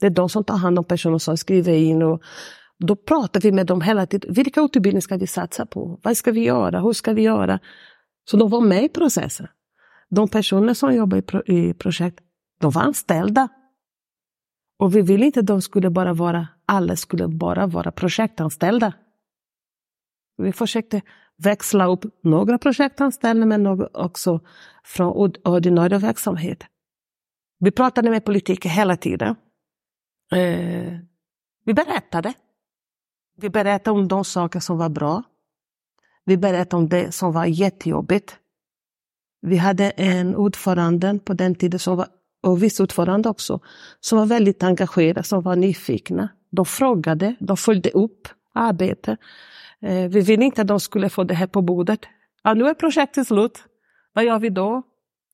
[0.00, 2.22] Det är de som tar hand om personer som skriver in och
[2.78, 4.32] då pratar vi med dem hela tiden.
[4.32, 6.00] Vilka utbildningar ska vi satsa på?
[6.02, 6.80] Vad ska vi göra?
[6.80, 7.58] Hur ska vi göra?
[8.30, 9.46] Så de var med i processen.
[10.08, 12.18] De personer som jobbar i, pro i projekt,
[12.60, 13.48] de var anställda.
[14.78, 18.92] Och vi ville inte att de skulle bara vara, alla skulle bara vara projektanställda.
[20.36, 21.02] Vi försökte
[21.36, 24.40] växla upp några projektanställda men också
[24.84, 26.64] från ordinarie verksamhet.
[27.58, 29.36] Vi pratade med politiker hela tiden.
[30.32, 30.98] Eh,
[31.64, 32.34] vi berättade.
[33.36, 35.22] Vi berättade om de saker som var bra.
[36.24, 38.38] Vi berättade om det som var jättejobbigt.
[39.40, 42.08] Vi hade en ordförande på den tiden, som var,
[42.46, 43.60] och vice ordförande också,
[44.00, 46.28] som var väldigt engagerade, som var nyfikna.
[46.50, 49.18] De frågade, de följde upp arbetet.
[49.82, 52.00] Eh, vi ville inte att de skulle få det här på bordet.
[52.42, 53.64] Ja, nu är projektet slut.
[54.12, 54.82] Vad gör vi då?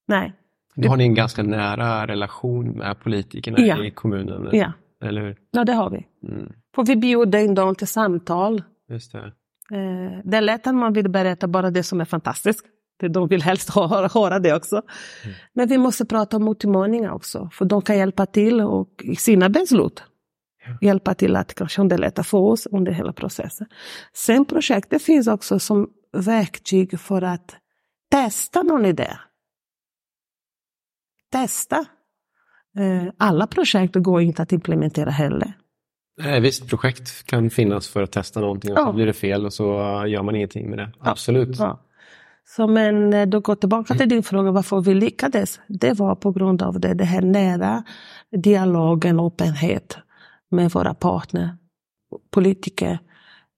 [0.06, 0.32] Nej.
[0.74, 3.84] Då har ni en ganska nära relation med politikerna ja.
[3.84, 4.48] i kommunen?
[4.52, 4.72] Ja.
[5.04, 5.36] Eller hur?
[5.50, 6.06] Ja, det har vi.
[6.28, 6.52] Mm.
[6.74, 8.62] För vi bjuder in dem till samtal.
[8.88, 9.18] Just det.
[9.18, 12.66] Eh, det är lätt att man vill berätta bara det som är fantastiskt.
[13.08, 14.76] De vill helst höra, höra det också.
[14.76, 15.36] Mm.
[15.54, 19.48] Men vi måste prata om utmaningar också, för de kan hjälpa till och i sina
[19.48, 20.02] beslut
[20.66, 20.78] ja.
[20.80, 23.66] hjälpa till att kanske underlätta för oss under hela processen.
[24.14, 27.56] Sen projektet finns också som verktyg för att
[28.10, 29.16] testa någon idé.
[31.32, 31.86] Testa
[32.78, 35.52] Eh, alla projekt går inte att implementera heller.
[36.18, 38.86] Nej, visst, projekt kan finnas för att testa någonting och ja.
[38.86, 39.64] så blir det fel och så
[40.06, 40.92] gör man ingenting med det.
[41.00, 41.58] Absolut.
[41.58, 41.80] Ja.
[42.44, 45.60] Så men eh, då går tillbaka till din fråga varför vi lyckades.
[45.68, 47.84] Det var på grund av det, det här nära
[48.36, 49.98] dialogen och öppenhet
[50.50, 51.56] med våra partner,
[52.30, 52.98] politiker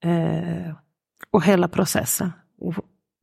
[0.05, 0.75] eh,
[1.31, 2.33] och hela processen.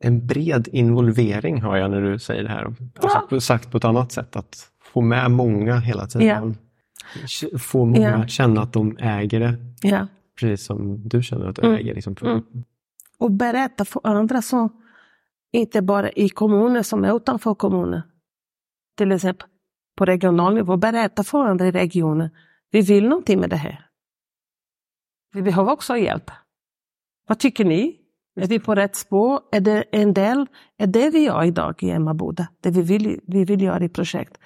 [0.04, 2.76] en bred involvering hör jag när du säger det här.
[3.32, 3.40] Ja.
[3.40, 6.58] Sagt på ett annat sätt, att få med många hela tiden.
[7.42, 8.28] K- Få många Ja.
[8.28, 10.08] känna att de äger det, Ja.
[10.40, 11.78] precis som du känner att du Mm.
[11.78, 12.42] äger liksom, Mm.
[13.20, 14.81] Och berätta för andra som
[15.52, 18.02] inte bara i kommunen som är utanför kommunen.
[18.98, 19.48] Till exempel
[19.98, 20.78] på regional nivå.
[20.78, 22.30] Berätta för andra i regionen.
[22.72, 23.88] Vi vill någonting med det här.
[25.34, 26.32] Vi behöver också hjälp.
[27.28, 27.98] Vad tycker ni?
[28.36, 29.40] Är vi på rätt spår?
[29.52, 30.48] Är det en del?
[30.78, 32.48] Är det vi gör idag i Emmaboda?
[32.62, 34.38] Det vi vill, vi vill göra i projekt.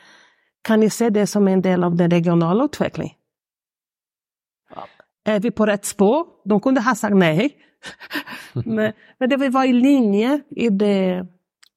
[0.61, 3.15] Kan ni se det som en del av den regionala utvecklingen?
[5.23, 6.27] Är vi på rätt spår?
[6.45, 7.57] De kunde ha sagt nej.
[8.65, 11.27] men, men det var i linje i det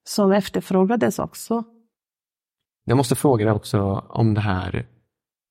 [0.04, 1.64] som efterfrågades också.
[2.84, 4.86] Jag måste fråga dig också om det här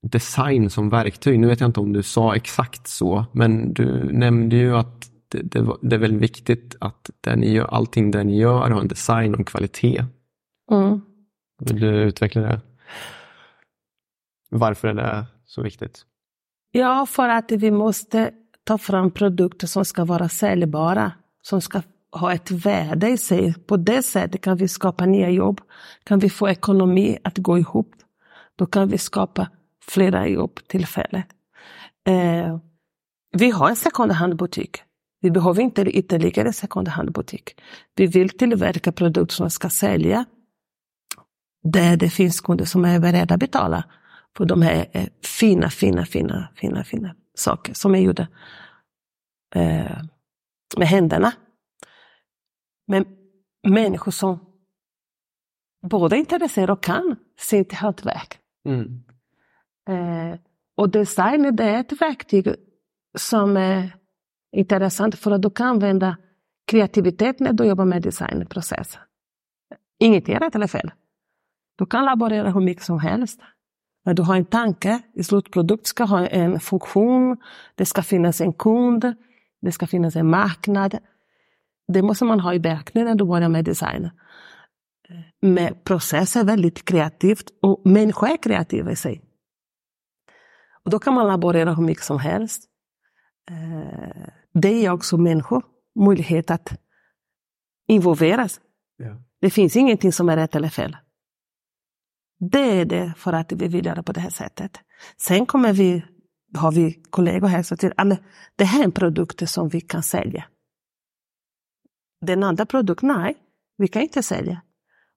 [0.02, 1.40] design som verktyg.
[1.40, 5.42] Nu vet jag inte om du sa exakt så, men du nämnde ju att det,
[5.42, 8.88] det, det är väldigt viktigt att det ni gör, allting det ni gör har en
[8.88, 10.06] design och en kvalitet.
[10.72, 11.02] Mm.
[11.60, 12.62] Vill du utveckla det?
[14.50, 16.06] Varför är det så viktigt?
[16.72, 18.32] Ja, för att vi måste
[18.68, 23.54] ta fram produkter som ska vara säljbara, som ska ha ett värde i sig.
[23.54, 25.62] På det sättet kan vi skapa nya jobb,
[26.04, 27.96] kan vi få ekonomi att gå ihop.
[28.56, 29.50] Då kan vi skapa
[29.86, 31.24] flera jobbtillfällen.
[32.08, 32.58] Eh,
[33.38, 34.78] vi har en second hand-butik.
[35.22, 37.56] Vi behöver inte ytterligare en second hand-butik.
[37.96, 40.26] Vi vill tillverka produkter som ska sälja
[41.64, 43.84] där det finns kunder som är beredda att betala
[44.38, 48.28] för de här fina, fina, fina, fina, fina saker som är gjorda
[49.56, 50.02] eh,
[50.78, 51.34] med händerna.
[52.88, 53.06] Men
[53.68, 54.40] människor som
[55.82, 58.40] både är intresserade och kan sitt hantverk.
[58.66, 59.04] Mm.
[59.90, 60.40] Eh,
[60.76, 62.56] och design det är ett verktyg
[63.18, 63.98] som är
[64.52, 66.18] intressant för att du kan använda
[66.68, 69.02] kreativitet när du jobbar med designprocessen.
[70.00, 70.92] Inget är rätt eller fel.
[71.78, 73.42] Du kan laborera hur mycket som helst.
[74.08, 77.38] Men du har en tanke, i slutprodukt ska ha en funktion,
[77.76, 79.16] det ska finnas en kund,
[79.62, 80.98] det ska finnas en marknad.
[81.88, 84.10] Det måste man ha i beaktning när du börjar med design.
[85.42, 89.22] Men process är väldigt kreativt och människor är kreativa i sig.
[90.84, 92.64] Och då kan man laborera hur mycket som helst.
[93.52, 95.64] Eh, Det ger också människor
[95.96, 96.80] möjlighet att
[97.88, 98.62] involveras.
[98.98, 99.24] Ja.
[99.42, 100.98] Det finns ingenting som är rätt eller fel.
[102.40, 104.80] Det är det för att vi vill göra på det här sättet.
[105.18, 106.06] Sen kommer vi,
[106.58, 108.20] har vi kollegor här som säger att
[108.56, 110.46] det här är en produkt som vi kan sälja.
[112.22, 113.38] Den andra produkten, nej,
[113.78, 114.62] vi kan inte sälja.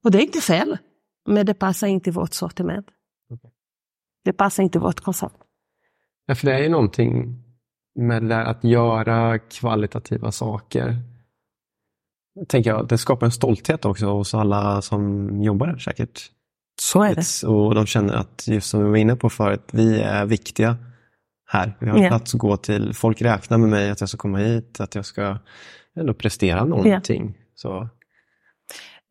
[0.04, 0.78] Och det är inte fel,
[1.26, 2.87] men det passar inte i vårt sortiment.
[3.30, 3.52] Okej.
[4.24, 5.37] Det passar inte i vårt koncept.
[6.26, 7.42] Ja, för det är ju någonting
[7.94, 10.96] med att göra kvalitativa saker.
[12.48, 16.30] Tänker jag, det skapar en stolthet också hos alla som jobbar där säkert.
[16.92, 17.46] Så är det.
[17.48, 20.76] Och de känner att, just som vi var inne på förut, vi är viktiga
[21.46, 21.76] här.
[21.81, 22.09] Vi har en Ja.
[22.09, 22.94] plats att gå till.
[22.94, 25.38] Folk räknar med mig att jag ska komma hit, att jag ska
[25.96, 27.35] ändå prestera någonting.
[27.55, 27.88] Så,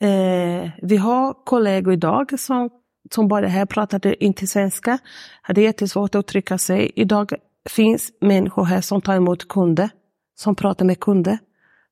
[0.02, 2.70] Eh, vi har kollegor idag som,
[3.14, 4.98] som bara här pratade inte svenska,
[5.42, 6.92] hade jättesvårt att uttrycka sig.
[6.96, 7.34] Idag
[7.70, 9.90] finns människor här som tar emot kunder,
[10.36, 11.38] som pratar med kunder,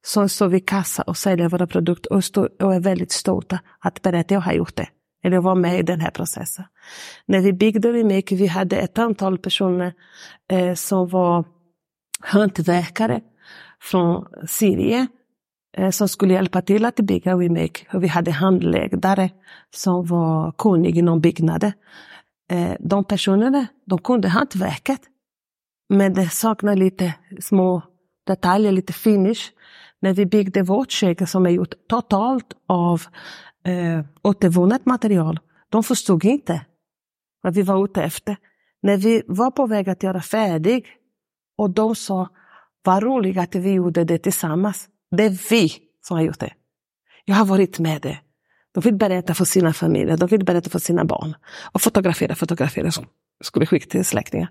[0.05, 2.23] som står vid kassa och säljer våra produkter och,
[2.61, 4.87] och är väldigt stolta att berätta att jag har gjort det.
[5.27, 6.65] Eller var med i den här processen.
[7.25, 9.93] När vi byggde Remake, vi hade ett antal personer
[10.51, 11.45] eh, som var
[12.19, 13.21] hantverkare
[13.81, 15.07] från Syrien
[15.77, 17.85] eh, som skulle hjälpa till att bygga Remake.
[17.93, 19.29] Och vi hade handläggare
[19.75, 21.73] som var kunniga inom byggnader.
[22.51, 25.01] Eh, de personerna, de kunde hantverket.
[25.89, 27.81] Men det saknade lite små
[28.27, 29.51] detaljer, lite finish.
[29.99, 33.01] När vi byggde vårt kök som är gjort totalt av
[33.67, 35.39] eh, återvunnet material.
[35.69, 36.65] De förstod inte
[37.41, 38.37] vad vi var ute efter.
[38.81, 40.85] När vi var på väg att göra färdig
[41.57, 42.29] och de sa,
[42.83, 44.89] vad roligt att vi gjorde det tillsammans.
[45.11, 46.53] Det är vi som har gjort det.
[47.25, 48.19] Jag har varit med det.
[48.71, 51.35] De vill berätta för sina familjer, de vill berätta för sina barn.
[51.71, 53.05] Och fotografera, fotografera som
[53.43, 54.49] skulle skicka till släktingar.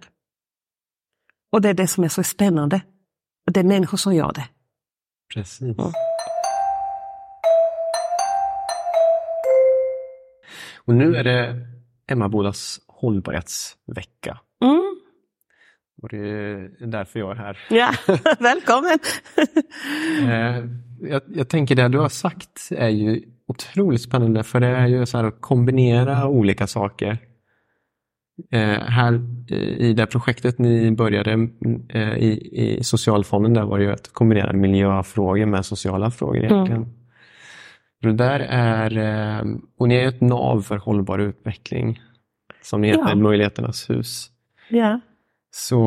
[1.52, 2.80] Och det är det som är så spännande.
[3.52, 4.48] Det är människor som gör det.
[5.34, 5.74] precis.
[5.78, 5.92] Ja.
[10.86, 11.66] Och nu är det
[12.08, 14.38] Emmabodas hållbarhetsvecka.
[14.64, 14.96] Mm.
[16.02, 17.58] Och det är därför jag är här.
[17.70, 17.92] Ja,
[18.38, 18.98] välkommen!
[20.22, 20.64] Eh,
[21.00, 25.06] jag, jag tänker det du har sagt är ju otroligt spännande för det är ju
[25.06, 27.18] så här att kombinera olika saker.
[28.50, 29.14] Eh, här
[29.50, 31.48] eh, i det projektet ni började
[31.88, 37.05] eh, i, i socialfonden där var det ju att kombinera miljöfrågor med sociala frågor egentligen.
[38.02, 39.44] Det där är, eh,
[39.78, 42.00] och ni är ett nav för hållbar utveckling
[42.62, 43.14] som heter Ja.
[43.14, 44.30] Möjligheternas hus.
[44.68, 45.00] Ja.
[45.50, 45.80] Så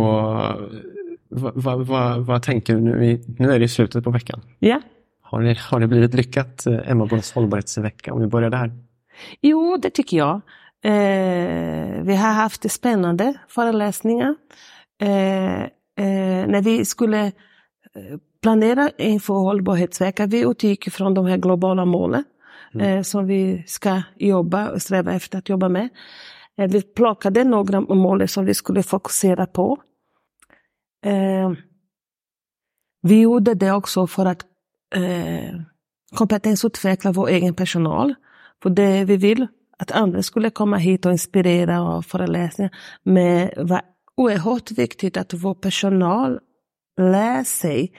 [1.30, 3.22] vad, vad, vad, vad tänker du nu?
[3.40, 4.42] Nu är det i slutet på veckan.
[4.60, 4.82] ja.
[5.22, 8.72] Har det, har det blivit lyckat, eh, Emma Bonds hållbarhetsvecka, om vi börjar där?
[9.42, 10.36] Jo, det tycker jag.
[10.84, 14.36] Eh, vi har haft spännande föreläsningar.
[15.02, 17.32] Eh, eh, när vi skulle eh,
[18.42, 22.24] planera inför hållbarhetsvecka, vi utgick från de här globala målen
[22.80, 25.90] eh, som vi ska jobba och sträva efter att jobba med.
[26.58, 29.78] Eh, vi plockade några mål som vi skulle fokusera på.
[31.06, 31.52] Eh,
[33.02, 34.46] vi gjorde det också för att
[36.16, 38.16] kompetensutveckla vår egen personal.
[38.64, 39.48] För det vi vill
[39.78, 42.72] att andra skulle komma hit och inspirera och föreläsningar.
[43.04, 43.82] Men det var
[44.16, 46.40] oerhört viktigt att vår personal
[46.98, 47.92] lär sig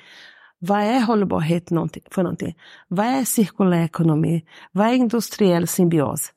[0.63, 1.69] vad är hållbarhet
[2.11, 2.57] för någonting?
[2.89, 4.45] Vad är cirkulär ekonomi?
[4.73, 6.33] Vad är industriell symbios?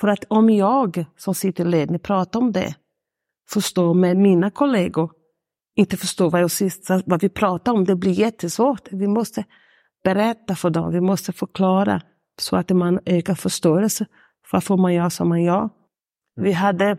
[0.00, 2.74] För att om jag som sitter i ledning pratar om det,
[3.50, 5.10] förstår med mina kollegor,
[5.76, 6.50] inte förstår vad, jag
[7.06, 8.88] vad vi pratar om, det blir jättesvårt.
[8.92, 9.44] Vi måste
[10.04, 12.00] berätta för dem, vi måste förklara
[12.40, 14.06] så att man ökar förståelse
[14.50, 15.70] för varför man gör som man gör.
[16.36, 16.98] Vi hade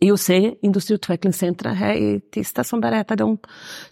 [0.00, 0.30] IOC,
[0.62, 3.38] Industriutvecklingscentra här i tisdag som berättade om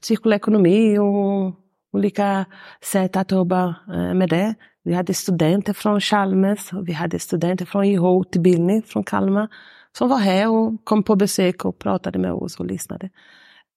[0.01, 1.55] cirkulär ekonomi och
[1.93, 2.45] olika
[2.85, 4.55] sätt att jobba eh, med det.
[4.85, 9.49] Vi hade studenter från Chalmers och vi hade studenter från IH-utbildning från Kalmar
[9.93, 13.11] som var här och kom på besök och pratade med oss och lyssnade.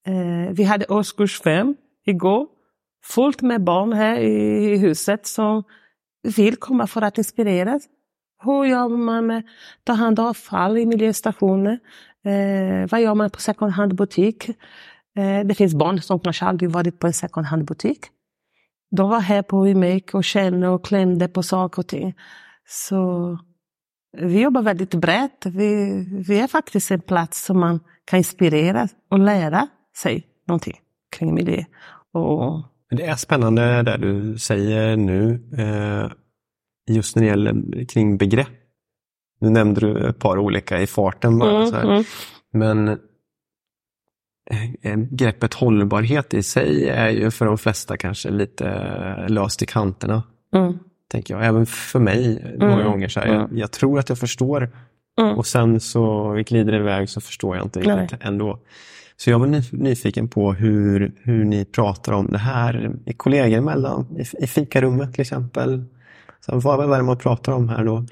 [0.07, 2.47] Eh, Vi hade årskurs fem igår,
[3.05, 5.63] fullt med barn här i huset som
[6.37, 7.83] vill komma för att inspireras.
[8.43, 9.45] Hur gör man med att
[9.83, 11.79] ta hand om avfall i miljöstationer?
[12.25, 14.49] Eh, vad gör man på second hand-butik?
[15.17, 17.99] Eh, det finns barn som kanske aldrig varit på en second hand-butik.
[18.91, 22.13] De var här på Remake och kände och klämde på saker och ting.
[22.67, 23.37] Så
[24.17, 25.45] vi jobbar väldigt brett.
[25.45, 30.79] Vi, vi är faktiskt en plats som man kan inspirera och lära sig någonting
[31.17, 31.63] kring miljö.
[32.13, 36.11] Och, Det är spännande det du säger nu, eh,
[36.95, 38.47] just när det gäller kring begrepp.
[39.39, 41.57] Nu nämnde du ett par olika i farten bara.
[41.57, 42.03] Mm, så mm.
[42.53, 42.99] Men
[45.11, 50.23] greppet hållbarhet i sig är ju för de flesta kanske lite löst i kanterna.
[50.55, 50.79] Mm.
[51.11, 51.45] Tänker jag.
[51.45, 53.07] Även för mig många Mm, gånger.
[53.07, 53.57] Så här, jag, mm.
[53.57, 54.69] jag tror att jag förstår
[55.21, 55.37] Mm.
[55.37, 58.59] och sen så glider det iväg så förstår jag inte riktigt ändå.
[59.17, 63.57] Så jag var nyf- nyfiken på hur, hur ni pratar om det här i kollegor
[63.57, 65.83] emellan, i, i fikarummet till exempel.
[66.45, 68.05] Så vad är det man pratar om här då?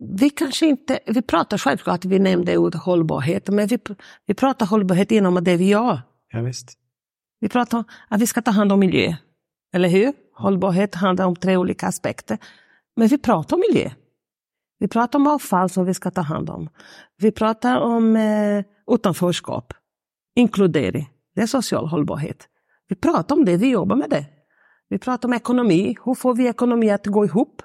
[0.00, 3.78] Vi kanske inte, vi pratar självklart, vi nämnde ordet hållbarhet, men vi,
[4.26, 6.00] vi pratar hållbarhet inom det vi gör.
[6.32, 6.78] Ja, visst.
[7.40, 9.14] Vi pratar om att vi ska ta hand om miljö.
[9.74, 10.12] Eller hur?
[10.34, 12.38] Hållbarhet handlar om tre olika aspekter.
[12.96, 13.90] Men vi pratar om miljö.
[14.78, 16.68] Vi pratar om avfall som vi ska ta hand om.
[17.16, 19.72] Vi pratar om eh, utanförskap,
[20.34, 21.10] inkludering.
[21.34, 22.48] Det är social hållbarhet.
[22.88, 24.26] Vi pratar om det, vi jobbar med det.
[24.88, 25.96] Vi pratar om ekonomi.
[26.04, 27.62] Hur får vi ekonomi att gå ihop?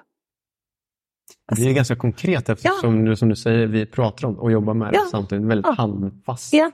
[1.56, 4.92] Det är ganska konkret eftersom du, som du säger, vi pratar om och jobbar med
[4.92, 5.06] det Ja.
[5.10, 5.44] samtidigt.
[5.46, 5.72] Väldigt Ja.
[5.72, 6.52] handfast.
[6.52, 6.70] Ja,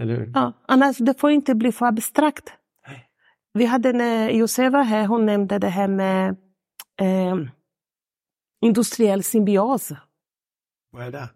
[0.00, 0.32] Eller hur?
[0.34, 2.52] Ja, annars det får inte bli för abstrakt.
[3.52, 6.36] Vi hade när Josef var här, hon nämnde det här med
[7.00, 7.36] eh,
[8.60, 9.92] industriell symbios.
[10.90, 11.28] Vad är det?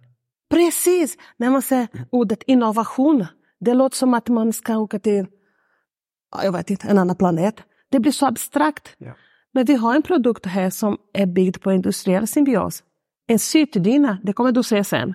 [0.51, 3.27] Precis, när man säger ordet innovation,
[3.61, 5.27] det låter som att man ska åka till,
[6.33, 7.55] ja, jag vet inte, en annan planet.
[7.91, 8.95] Det blir så abstrakt.
[8.99, 9.13] Ja.
[9.55, 12.83] Men vi har en produkt här som är byggd på industriell symbios.
[13.27, 15.15] En sytdyna, det kommer du se sen.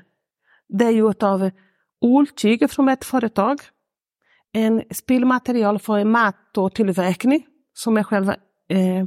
[0.69, 1.49] Det är gjort av
[2.05, 3.59] ulltyg från ett företag.
[4.53, 8.35] En spillmaterial för en mattotillverkning som är själva
[8.69, 9.05] eh,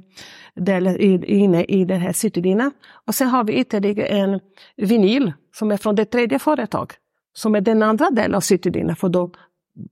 [0.55, 2.73] delen i- inne i den här sytdynan.
[3.07, 4.41] Och sen har vi ytterligare en
[4.77, 6.97] vinyl som är från det tredje företaget,
[7.33, 9.31] Som är den andra delen av sytdynan för då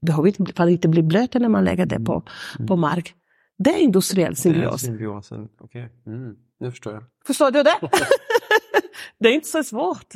[0.07, 2.22] behöver inte, för att inte bli blöt när man lägger det på,
[2.68, 3.14] på mark.
[3.59, 4.80] Det är industriell Det är symbios.
[4.80, 5.48] symbiosen.
[5.61, 6.36] Okej, mm.
[6.61, 7.04] nu förstår jag.
[7.26, 7.78] Förstår du det?
[9.18, 10.14] det är inte så svårt.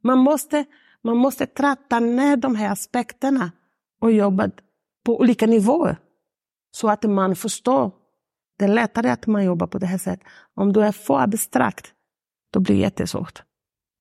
[0.00, 0.64] Man måste,
[1.02, 3.52] man måste tratta ner de här aspekterna
[4.00, 4.50] och jobba
[5.04, 5.96] på olika nivåer.
[6.70, 7.92] Så att man förstår.
[8.58, 10.26] Det är lättare att man jobbar på det här sättet.
[10.54, 11.92] Om du är för abstrakt,
[12.52, 13.42] då blir det jättesvårt.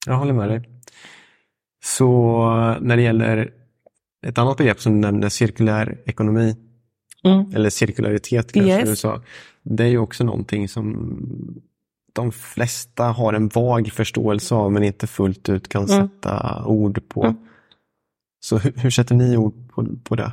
[0.06, 0.70] Jag håller med dig.
[1.84, 2.50] Så
[2.82, 3.54] när det gäller
[4.28, 6.56] ett annat begrepp som du nämnde, cirkulär ekonomi,
[7.24, 7.56] Mm.
[7.56, 8.90] eller cirkularitet kanske Yes.
[8.90, 9.22] du sa.
[9.64, 11.20] Det är ju också någonting som
[12.14, 16.08] de flesta har en vag förståelse av men inte fullt ut kan Mm.
[16.08, 17.24] sätta ord på.
[17.24, 17.38] Mm.
[18.40, 20.32] Så hur, hur sätter ni ord på, på det?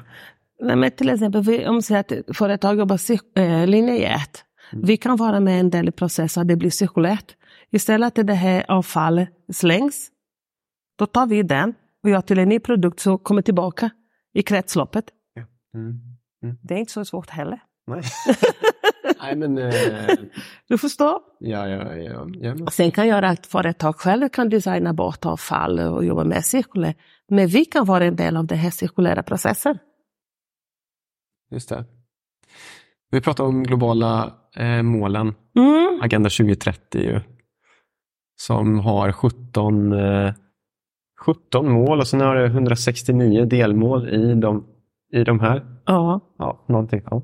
[0.61, 2.99] Nej, men till exempel, vi- om vi säger att företag jobbar
[3.39, 4.45] eh, linjärt.
[4.73, 7.35] Vi kan vara med en del i processen, det blir cirkulärt.
[7.71, 10.09] Istället att det här avfallet slängs,
[10.99, 13.91] då tar vi den och gör till en ny produkt som kommer tillbaka
[14.35, 15.05] i kretsloppet.
[15.75, 16.01] Mm.
[16.43, 16.57] Mm.
[16.63, 17.61] Det är inte så svårt heller.
[17.87, 18.03] Nej.
[19.21, 19.59] Nej, men...
[19.59, 20.09] Eh,
[20.69, 21.19] Du förstår?
[21.39, 22.67] ja, ja, ja, ja.
[22.71, 26.95] Sen kan göra att företag själva kan designa bort avfall och jobba med cirkulär.
[27.29, 29.79] Men vi kan vara en del av den här cirkulära processen.
[31.51, 31.85] Just det.
[33.11, 36.01] Vi pratar om globala eh, målen, Mm.
[36.03, 37.21] Agenda 2030 ju,
[38.37, 40.33] som har 17, eh,
[41.21, 44.67] 17 mål och sen har det 169 delmål i de,
[45.13, 45.78] i de här.
[45.89, 46.21] Ja.
[46.39, 47.03] Ja, någonting.
[47.11, 47.23] Ja.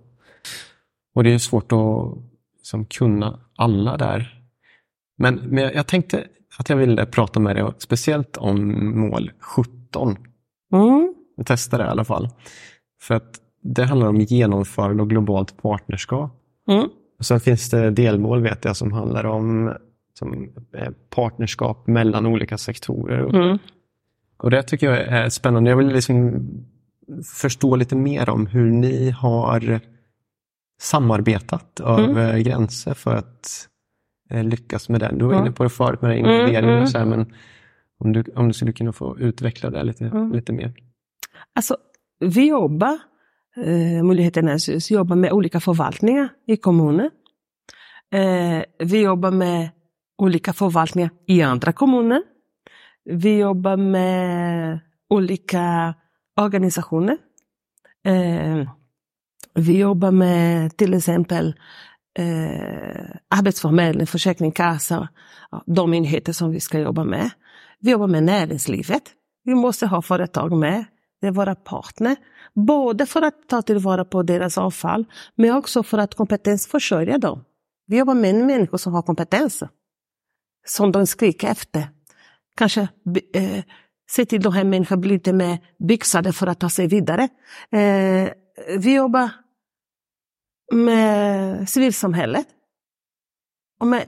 [1.15, 2.19] Och det är svårt att
[2.57, 4.45] liksom, kunna alla där.
[5.17, 6.25] Men, men jag tänkte
[6.59, 10.17] att jag ville prata med dig speciellt om mål 17.
[10.73, 11.15] Mm.
[11.37, 12.29] Vi testar det i alla fall.
[13.01, 16.31] För att det handlar om genomförande och globalt partnerskap.
[16.69, 16.89] Mm.
[17.19, 19.73] Och sen finns det delmål vet jag som handlar om
[20.19, 23.37] som, eh, partnerskap mellan olika sektorer.
[23.37, 23.59] Mm.
[24.37, 25.71] Och det tycker jag är spännande.
[25.71, 26.47] Jag vill liksom
[27.35, 29.81] förstå lite mer om hur ni har
[30.81, 33.69] samarbetat över gränser för att
[34.31, 35.11] eh, lyckas med det.
[35.19, 35.45] Du var Mm.
[35.47, 37.33] inne på det förut med inkludering Mm, och så här, men
[37.99, 40.33] om du, om du skulle kunna få utveckla det lite, Mm.
[40.33, 40.73] lite mer.
[41.55, 41.77] Alltså,
[42.21, 42.99] vi jobbar,
[43.57, 47.11] eh, Myndigheternas hus jobbar med olika förvaltningar i kommunen.
[48.15, 49.71] Eh, vi jobbar med
[50.19, 52.23] olika förvaltningar i andra kommuner.
[53.05, 55.95] Vi jobbar med olika
[56.37, 57.19] organisationer.
[58.05, 58.69] Eh,
[59.55, 61.55] vi jobbar med till exempel
[62.19, 65.07] eh, Arbetsförmedlingen, Försäkringskassan,
[65.67, 67.31] de myndigheter som vi ska jobba med.
[67.81, 69.03] Vi jobbar med näringslivet.
[69.45, 70.85] Vi måste ha företag med.
[71.21, 72.17] Det är våra partner.
[72.55, 75.05] Både för att ta tillvara på deras avfall,
[75.35, 77.45] men också för att kompetensförsörja dem.
[77.87, 79.63] Vi jobbar med människor som har kompetens.
[80.67, 81.89] Som de skriker efter.
[82.57, 82.89] Kanske
[83.35, 83.65] eh,
[84.11, 87.29] se till att de här människorna blir lite mer byxade för att ta sig vidare.
[87.71, 88.31] Eh,
[88.79, 89.31] vi jobbar
[90.73, 92.47] med civilsamhället.
[93.81, 94.07] Och, med,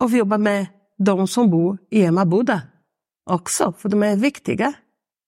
[0.00, 0.66] och vi jobbar med
[0.98, 2.62] de som bor i Emmaboda
[3.30, 4.72] också, för de är viktiga.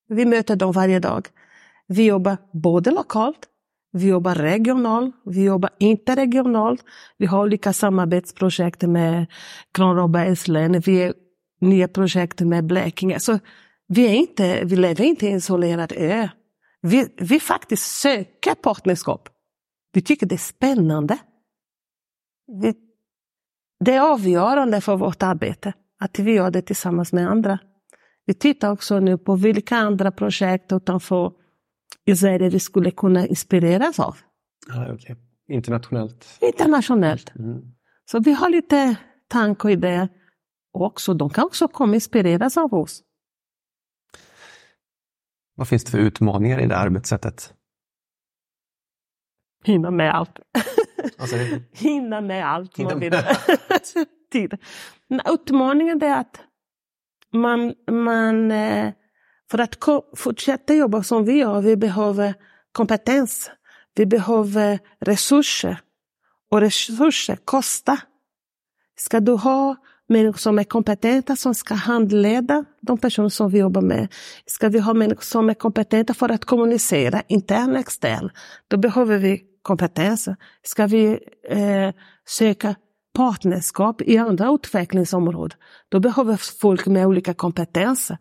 [0.09, 1.29] Vi möter dem varje dag.
[1.87, 3.39] Vi jobbar både lokalt,
[3.93, 6.85] vi jobbar regionalt, vi jobbar interregionalt.
[7.17, 9.27] Vi har olika samarbetsprojekt med
[9.75, 11.15] Kronobergs län, vi är
[11.61, 13.21] nya projekt med Blekinge.
[13.21, 13.39] Så
[13.89, 16.29] vi, är inte, vi lever inte i en isolerad ö.
[16.81, 19.29] Vi, vi faktiskt söker partnerskap.
[19.93, 21.19] Vi tycker det är spännande.
[22.63, 22.75] Vi,
[23.85, 27.59] det är avgörande för vårt arbete att vi gör det tillsammans med andra.
[28.27, 31.33] Vi tittar också nu på vilka andra projekt utanför
[32.17, 34.17] Sverige vi skulle kunna inspireras av.
[34.69, 35.17] Ja, okay.
[35.49, 36.39] Internationellt.
[36.41, 37.37] Internationellt.
[37.37, 37.63] Mm.
[38.11, 38.97] Så vi har lite
[39.29, 40.09] tankar och idéer.
[40.73, 43.03] Också, de kan också komma inspireras av oss.
[45.59, 47.55] Vad finns det för utmaningar i det arbetssättet?
[49.65, 50.39] Hinna med allt.
[51.19, 51.37] Alltså,
[51.73, 52.79] Hinna med allt.
[52.79, 53.13] Man vill.
[54.33, 54.59] Tid.
[55.27, 56.41] Utmaningen är att
[57.33, 58.93] man, man eh,
[59.51, 59.79] för att
[60.17, 62.35] fortsätta jobba som vi gör, vi behöver
[62.73, 63.51] kompetens.
[63.95, 65.81] Vi behöver resurser.
[66.51, 67.99] Och resurser kostar.
[68.97, 69.77] Ska du ha
[70.09, 74.09] människor som är kompetenta som ska handleda de personer som vi jobbar med.
[74.47, 78.31] Ska vi ha människor som är kompetenta för att kommunicera intern och e extern.
[78.69, 80.29] Då behöver vi kompetens.
[80.63, 81.95] Ska vi eh,
[82.29, 82.75] söka
[83.15, 85.59] partnerskap i e andra utvecklingsområden.
[85.89, 88.19] Då behöver folk med olika kompetenser.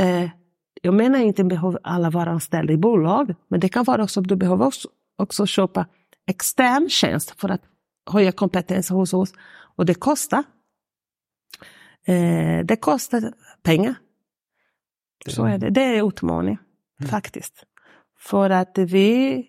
[0.00, 0.30] Eh,
[0.82, 4.28] jag menar inte behöver alla vara anställda i bolag, men det kan vara också att
[4.28, 4.88] du behöver också,
[5.18, 5.86] också köpa
[6.26, 7.60] extern tjänst för att
[8.10, 9.32] höja kompetensen hos oss.
[9.76, 10.44] Och det kostar.
[12.08, 13.32] Eh, det kostar
[13.62, 13.94] pengar.
[15.26, 15.70] Så är det.
[15.70, 16.58] Det är utmaning,
[17.10, 17.64] faktiskt.
[18.18, 19.44] För att vi,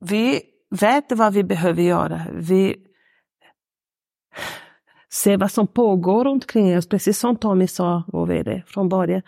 [0.00, 0.40] vi
[0.70, 2.22] vet vad vi behöver göra.
[2.32, 2.76] Vi
[5.12, 9.22] ser vad som pågår runt omkring oss, precis som Tommy sa, vår VD, från början.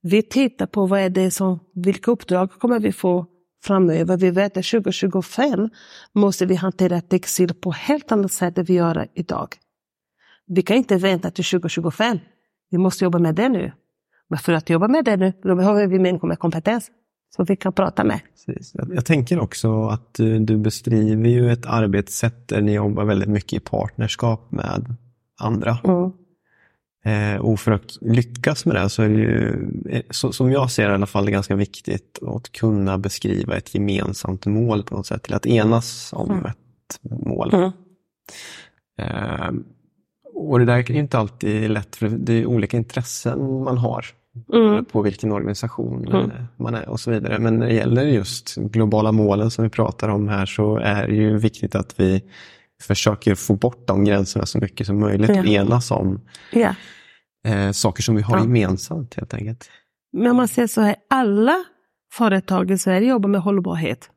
[0.00, 3.26] Vi tittar på vad är det som, vilka uppdrag kommer vi få
[3.64, 4.16] framöver.
[4.16, 5.70] Vi vet att 2025
[6.12, 9.56] måste vi hantera textil på helt annat sätt än vi gör idag.
[10.48, 12.18] Vi kan inte vänta till 2025.
[12.70, 13.72] Vi måste jobba med det nu.
[14.28, 16.90] Men för att jobba med det nu, då behöver vi människor med kompetens
[17.36, 18.20] som vi kan prata med.
[18.46, 18.72] Precis.
[18.94, 23.52] Jag, tänker också att du, du beskriver ju ett arbetssätt där ni jobbar väldigt mycket
[23.52, 24.96] i partnerskap med
[25.40, 25.78] andra.
[25.84, 26.12] Mm.
[27.04, 30.70] Eh, och för att lyckas med det så är det ju, eh, så, som jag
[30.70, 35.06] ser det i alla fall, ganska viktigt att kunna beskriva ett gemensamt mål på något
[35.06, 35.22] sätt.
[35.22, 36.44] Till att enas om Mm.
[36.44, 37.54] ett, mål.
[37.54, 37.70] Mm.
[38.98, 39.50] Eh,
[40.34, 44.06] och det där är inte alltid lätt för det är olika intressen man har
[44.54, 44.84] Mm.
[44.84, 46.30] på vilken organisation Mm.
[46.56, 47.38] man är och så vidare.
[47.38, 51.14] Men när det gäller just globala målen som vi pratar om här så är det
[51.14, 52.22] ju viktigt att vi
[52.82, 55.40] försöker få bort de gränserna så mycket som möjligt Ja.
[55.40, 56.20] och enas om
[56.52, 56.74] Ja.
[57.46, 58.42] eh, saker som vi har Ja.
[58.42, 59.70] gemensamt helt enkelt.
[60.12, 61.64] Men om man säger så här, alla
[62.12, 64.10] företag i Sverige jobbar med hållbarhet.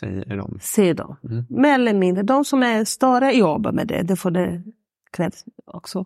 [0.00, 0.58] Säger de.
[0.62, 1.16] Ser de.
[1.30, 1.44] Mm.
[1.48, 2.22] Mer eller mindre.
[2.22, 4.02] De som är större jobbar med det.
[4.02, 4.62] Det får det
[5.16, 6.04] krävs också.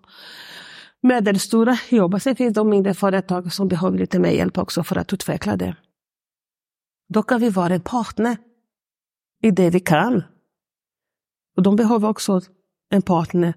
[1.02, 2.18] Medelstora jobbar.
[2.18, 5.76] Sen finns de mindre företag som behöver lite mer hjälp också för att utveckla det.
[7.08, 8.36] Då kan vi vara en partner
[9.42, 10.22] i det vi kan.
[11.56, 12.40] Och de behöver också
[12.90, 13.54] en partner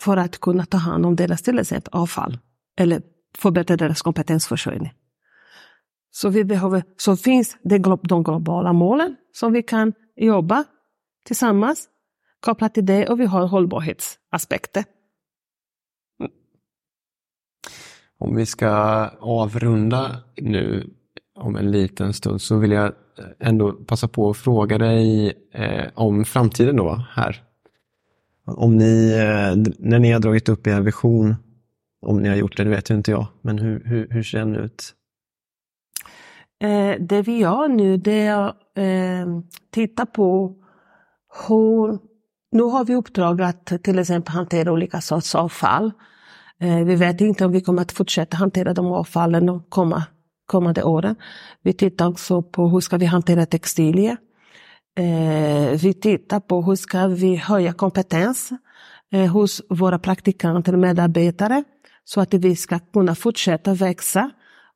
[0.00, 2.38] för att kunna ta hand om deras till exempel avfall.
[2.76, 3.02] Eller
[3.38, 4.92] förbättra deras kompetensförsörjning.
[6.10, 10.64] Så vi behöver, så finns det de globala målen som vi kan jobba
[11.24, 11.88] tillsammans
[12.44, 14.84] kopplat till det och vi har hållbarhetsaspekter.
[18.18, 18.68] Om vi ska
[19.20, 20.90] avrunda nu
[21.34, 22.92] om en liten stund så vill jag
[23.40, 27.42] ändå passa på att fråga dig eh, om framtiden då här.
[28.44, 31.34] Om ni, eh, när ni har dragit upp er vision,
[32.00, 34.38] om ni har gjort det, det vet ju inte jag, men hur, hur, hur ser
[34.38, 34.94] den ut?
[36.62, 39.40] Eh, det vi gör nu det är att eh,
[39.70, 40.56] titta på
[41.48, 42.13] hur...
[42.54, 45.92] Nu har vi uppdrag att till exempel hantera olika sorts avfall.
[46.60, 50.02] Eh, vi vet inte om vi kommer att fortsätta hantera de avfallen de komma,
[50.46, 51.16] kommande åren.
[51.62, 54.16] Vi tittar också på hur ska vi hantera textilier.
[54.98, 58.50] Eh, vi tittar på hur ska vi höja kompetens
[59.12, 61.64] eh, hos våra praktikanter och medarbetare
[62.04, 64.30] så att vi ska kunna fortsätta växa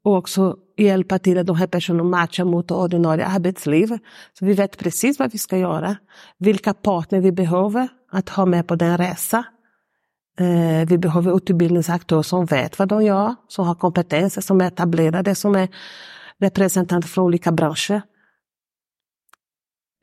[0.05, 3.99] och också hjälpa till att de här personerna matchar mot ordinarie arbetsliv.
[4.39, 5.97] Så vi vet precis vad vi ska göra,
[6.39, 9.45] vilka partner vi behöver att ha med på den resan.
[10.39, 15.35] Eh, vi behöver utbildningsaktörer som vet vad de gör, som har kompetenser, som är etablerade,
[15.35, 15.69] som är
[16.41, 18.03] representanter från olika branscher.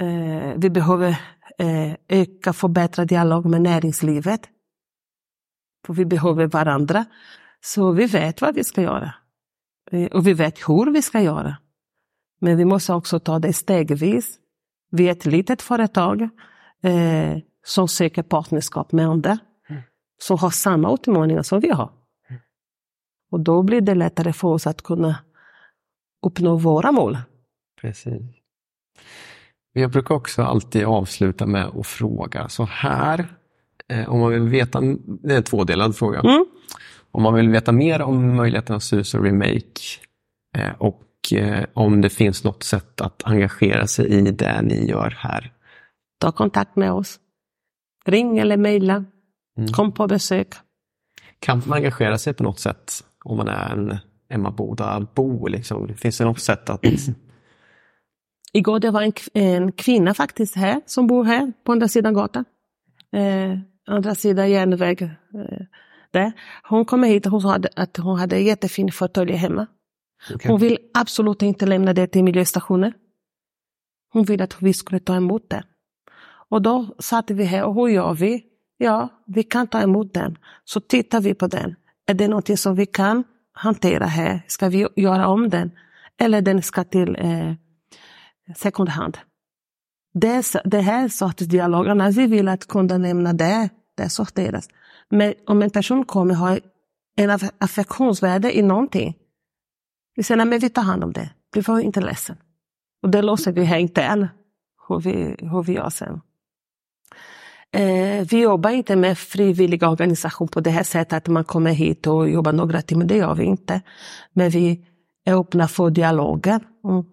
[0.01, 1.09] Eh, vi behöver
[1.57, 4.41] eh, öka, förbättra dialog med näringslivet.
[5.86, 7.05] För vi behöver varandra.
[7.61, 9.13] Så vi vet vad vi ska göra.
[9.92, 11.58] Eh, och vi vet hur vi ska göra.
[12.42, 14.40] Men vi måste också ta det stegvis.
[14.92, 16.22] Vi är ett litet företag
[16.84, 19.38] eh, som söker partnerskap med andra.
[20.18, 21.92] Som har samma utmaningar som vi har.
[23.32, 25.16] Och då blir det lättare för oss att kunna
[26.26, 27.18] uppnå våra mål.
[27.82, 28.22] Precis.
[29.74, 33.28] Jag brukar också alltid avsluta med att fråga så här.
[33.88, 36.20] Eh, om man vill veta, det är en tvådelad fråga.
[36.20, 36.46] Mm.
[37.16, 39.82] Om man vill veta mer om möjligheten att SUS och Remake
[40.57, 45.09] eh, och eh, om det finns något sätt att engagera sig i det ni gör
[45.18, 45.53] här.
[46.20, 47.20] Ta kontakt med oss.
[48.05, 49.05] Ring eller mejla.
[49.57, 49.72] Mm.
[49.74, 50.47] Kom på besök.
[51.39, 53.97] Kan man engagera sig på något sätt om man är en
[54.30, 55.47] Emmaboda-bo?
[55.47, 55.88] Liksom?
[55.97, 56.82] Finns det något sätt att...
[58.53, 62.45] Igår det var en, en kvinna faktiskt här som bor här på andra sidan gatan.
[63.11, 65.03] Eh, andra sidan järnväg.
[65.03, 65.66] Eh,
[66.16, 66.32] där.
[66.63, 69.68] Hon kom hit och hon sa att hon hade jättefin fåtölj hemma.
[70.43, 72.93] Hon vill absolut inte lämna det till miljöstationen.
[74.13, 75.63] Hon vill att vi skulle ta emot det.
[76.49, 78.43] Och då satt vi här och hur gör vi?
[78.78, 80.38] Ja, vi kan ta emot den.
[80.63, 81.76] Så tittar vi på den.
[82.07, 84.41] Är det någonting som vi kan hantera här?
[84.47, 85.72] Ska vi göra om den?
[86.18, 87.53] Eller den ska till eh,
[88.55, 89.18] second hand?
[90.13, 94.68] Det, det här sortens dialog, annars vi vill att kunden lämnar det, det sorteras.
[95.12, 96.58] Men om en person kommer ha
[97.18, 99.18] en aff- affektionsvärde i någonting,
[100.16, 102.38] vi säger nej men vi tar hand om det, vi får inte ledsen.
[103.03, 104.32] Och det låser vi här internt,
[104.88, 106.22] hur vi, hur vi gör sen.
[107.72, 112.08] Eh, vi jobbar inte med frivilliga organisation på det här sättet att man kommer hit
[112.08, 113.82] och jobbar några timmar, det gör vi inte.
[114.34, 114.86] Men vi
[115.26, 116.60] är öppna för dialoger.
[116.84, 117.06] Om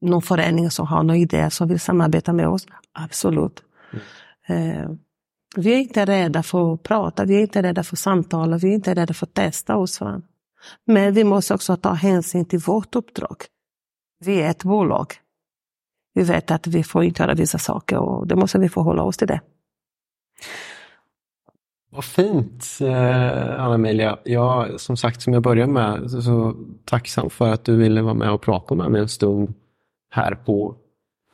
[0.00, 3.62] någon förening som har några idéer som vill samarbeta med oss, absolut.
[4.46, 4.90] Eh,
[5.56, 8.70] vi är inte rädda för att prata, vi är inte rädda för att samtala, vi
[8.70, 10.22] är inte rädda för att testa oss fram.
[10.86, 13.36] Men vi måste också ta hänsyn till vårt uppdrag.
[14.24, 15.06] Vi är ett bolag.
[16.14, 19.16] Vi vet att vi får inte göra vissa saker och det måste vi förhålla oss
[19.16, 19.40] till det.
[21.90, 24.18] Vad fint eh, Anna-Emilia.
[24.24, 28.14] Jag, som sagt, som jag började med, så, så tacksam för att du ville vara
[28.14, 29.54] med och prata med mig en stund
[30.10, 30.76] här på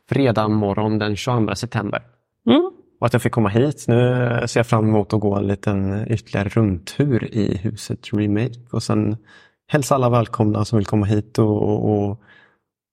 [0.08, 2.02] fredag morgon den 22 september.
[2.46, 2.70] Mm.
[3.00, 3.84] Och att jag fick komma hit.
[3.88, 3.94] Nu
[4.46, 9.16] ser jag fram emot att gå en liten ytterligare rundtur i huset Remake och sen
[9.72, 12.20] hälsa alla välkomna som vill komma hit och, och, och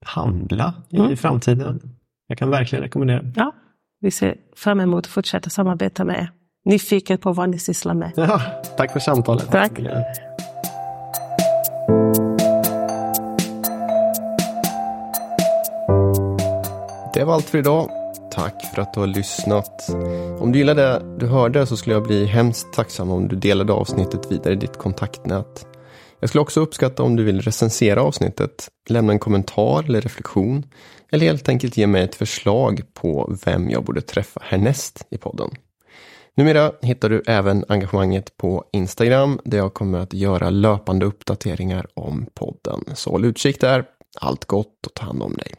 [0.05, 1.17] handla i Mm.
[1.17, 1.79] framtiden.
[2.27, 3.21] Jag kan verkligen rekommendera.
[3.35, 3.51] Ja,
[3.99, 6.31] Vi ser fram emot att fortsätta samarbeta med er.
[6.65, 8.11] Nyfiken på vad ni sysslar med.
[8.15, 8.41] Ja,
[8.77, 9.51] tack för samtalet.
[9.51, 9.79] Tack.
[17.13, 17.89] Det var allt för idag.
[18.37, 19.89] Tack för att du har lyssnat.
[20.39, 23.73] Om du gillade det du hörde så skulle jag bli hemskt tacksam om du delade
[23.73, 25.65] avsnittet vidare i ditt kontaktnät.
[26.19, 30.63] Jag skulle också uppskatta om du vill recensera avsnittet, lämna en kommentar eller reflektion
[31.11, 35.49] eller helt enkelt ge mig ett förslag på vem jag borde träffa härnäst i podden.
[36.35, 42.25] Numera hittar du även engagemanget på Instagram där jag kommer att göra löpande uppdateringar om
[42.33, 42.83] podden.
[42.93, 43.85] Så håll utkik där.
[44.21, 45.53] Allt gott och ta hand om dig.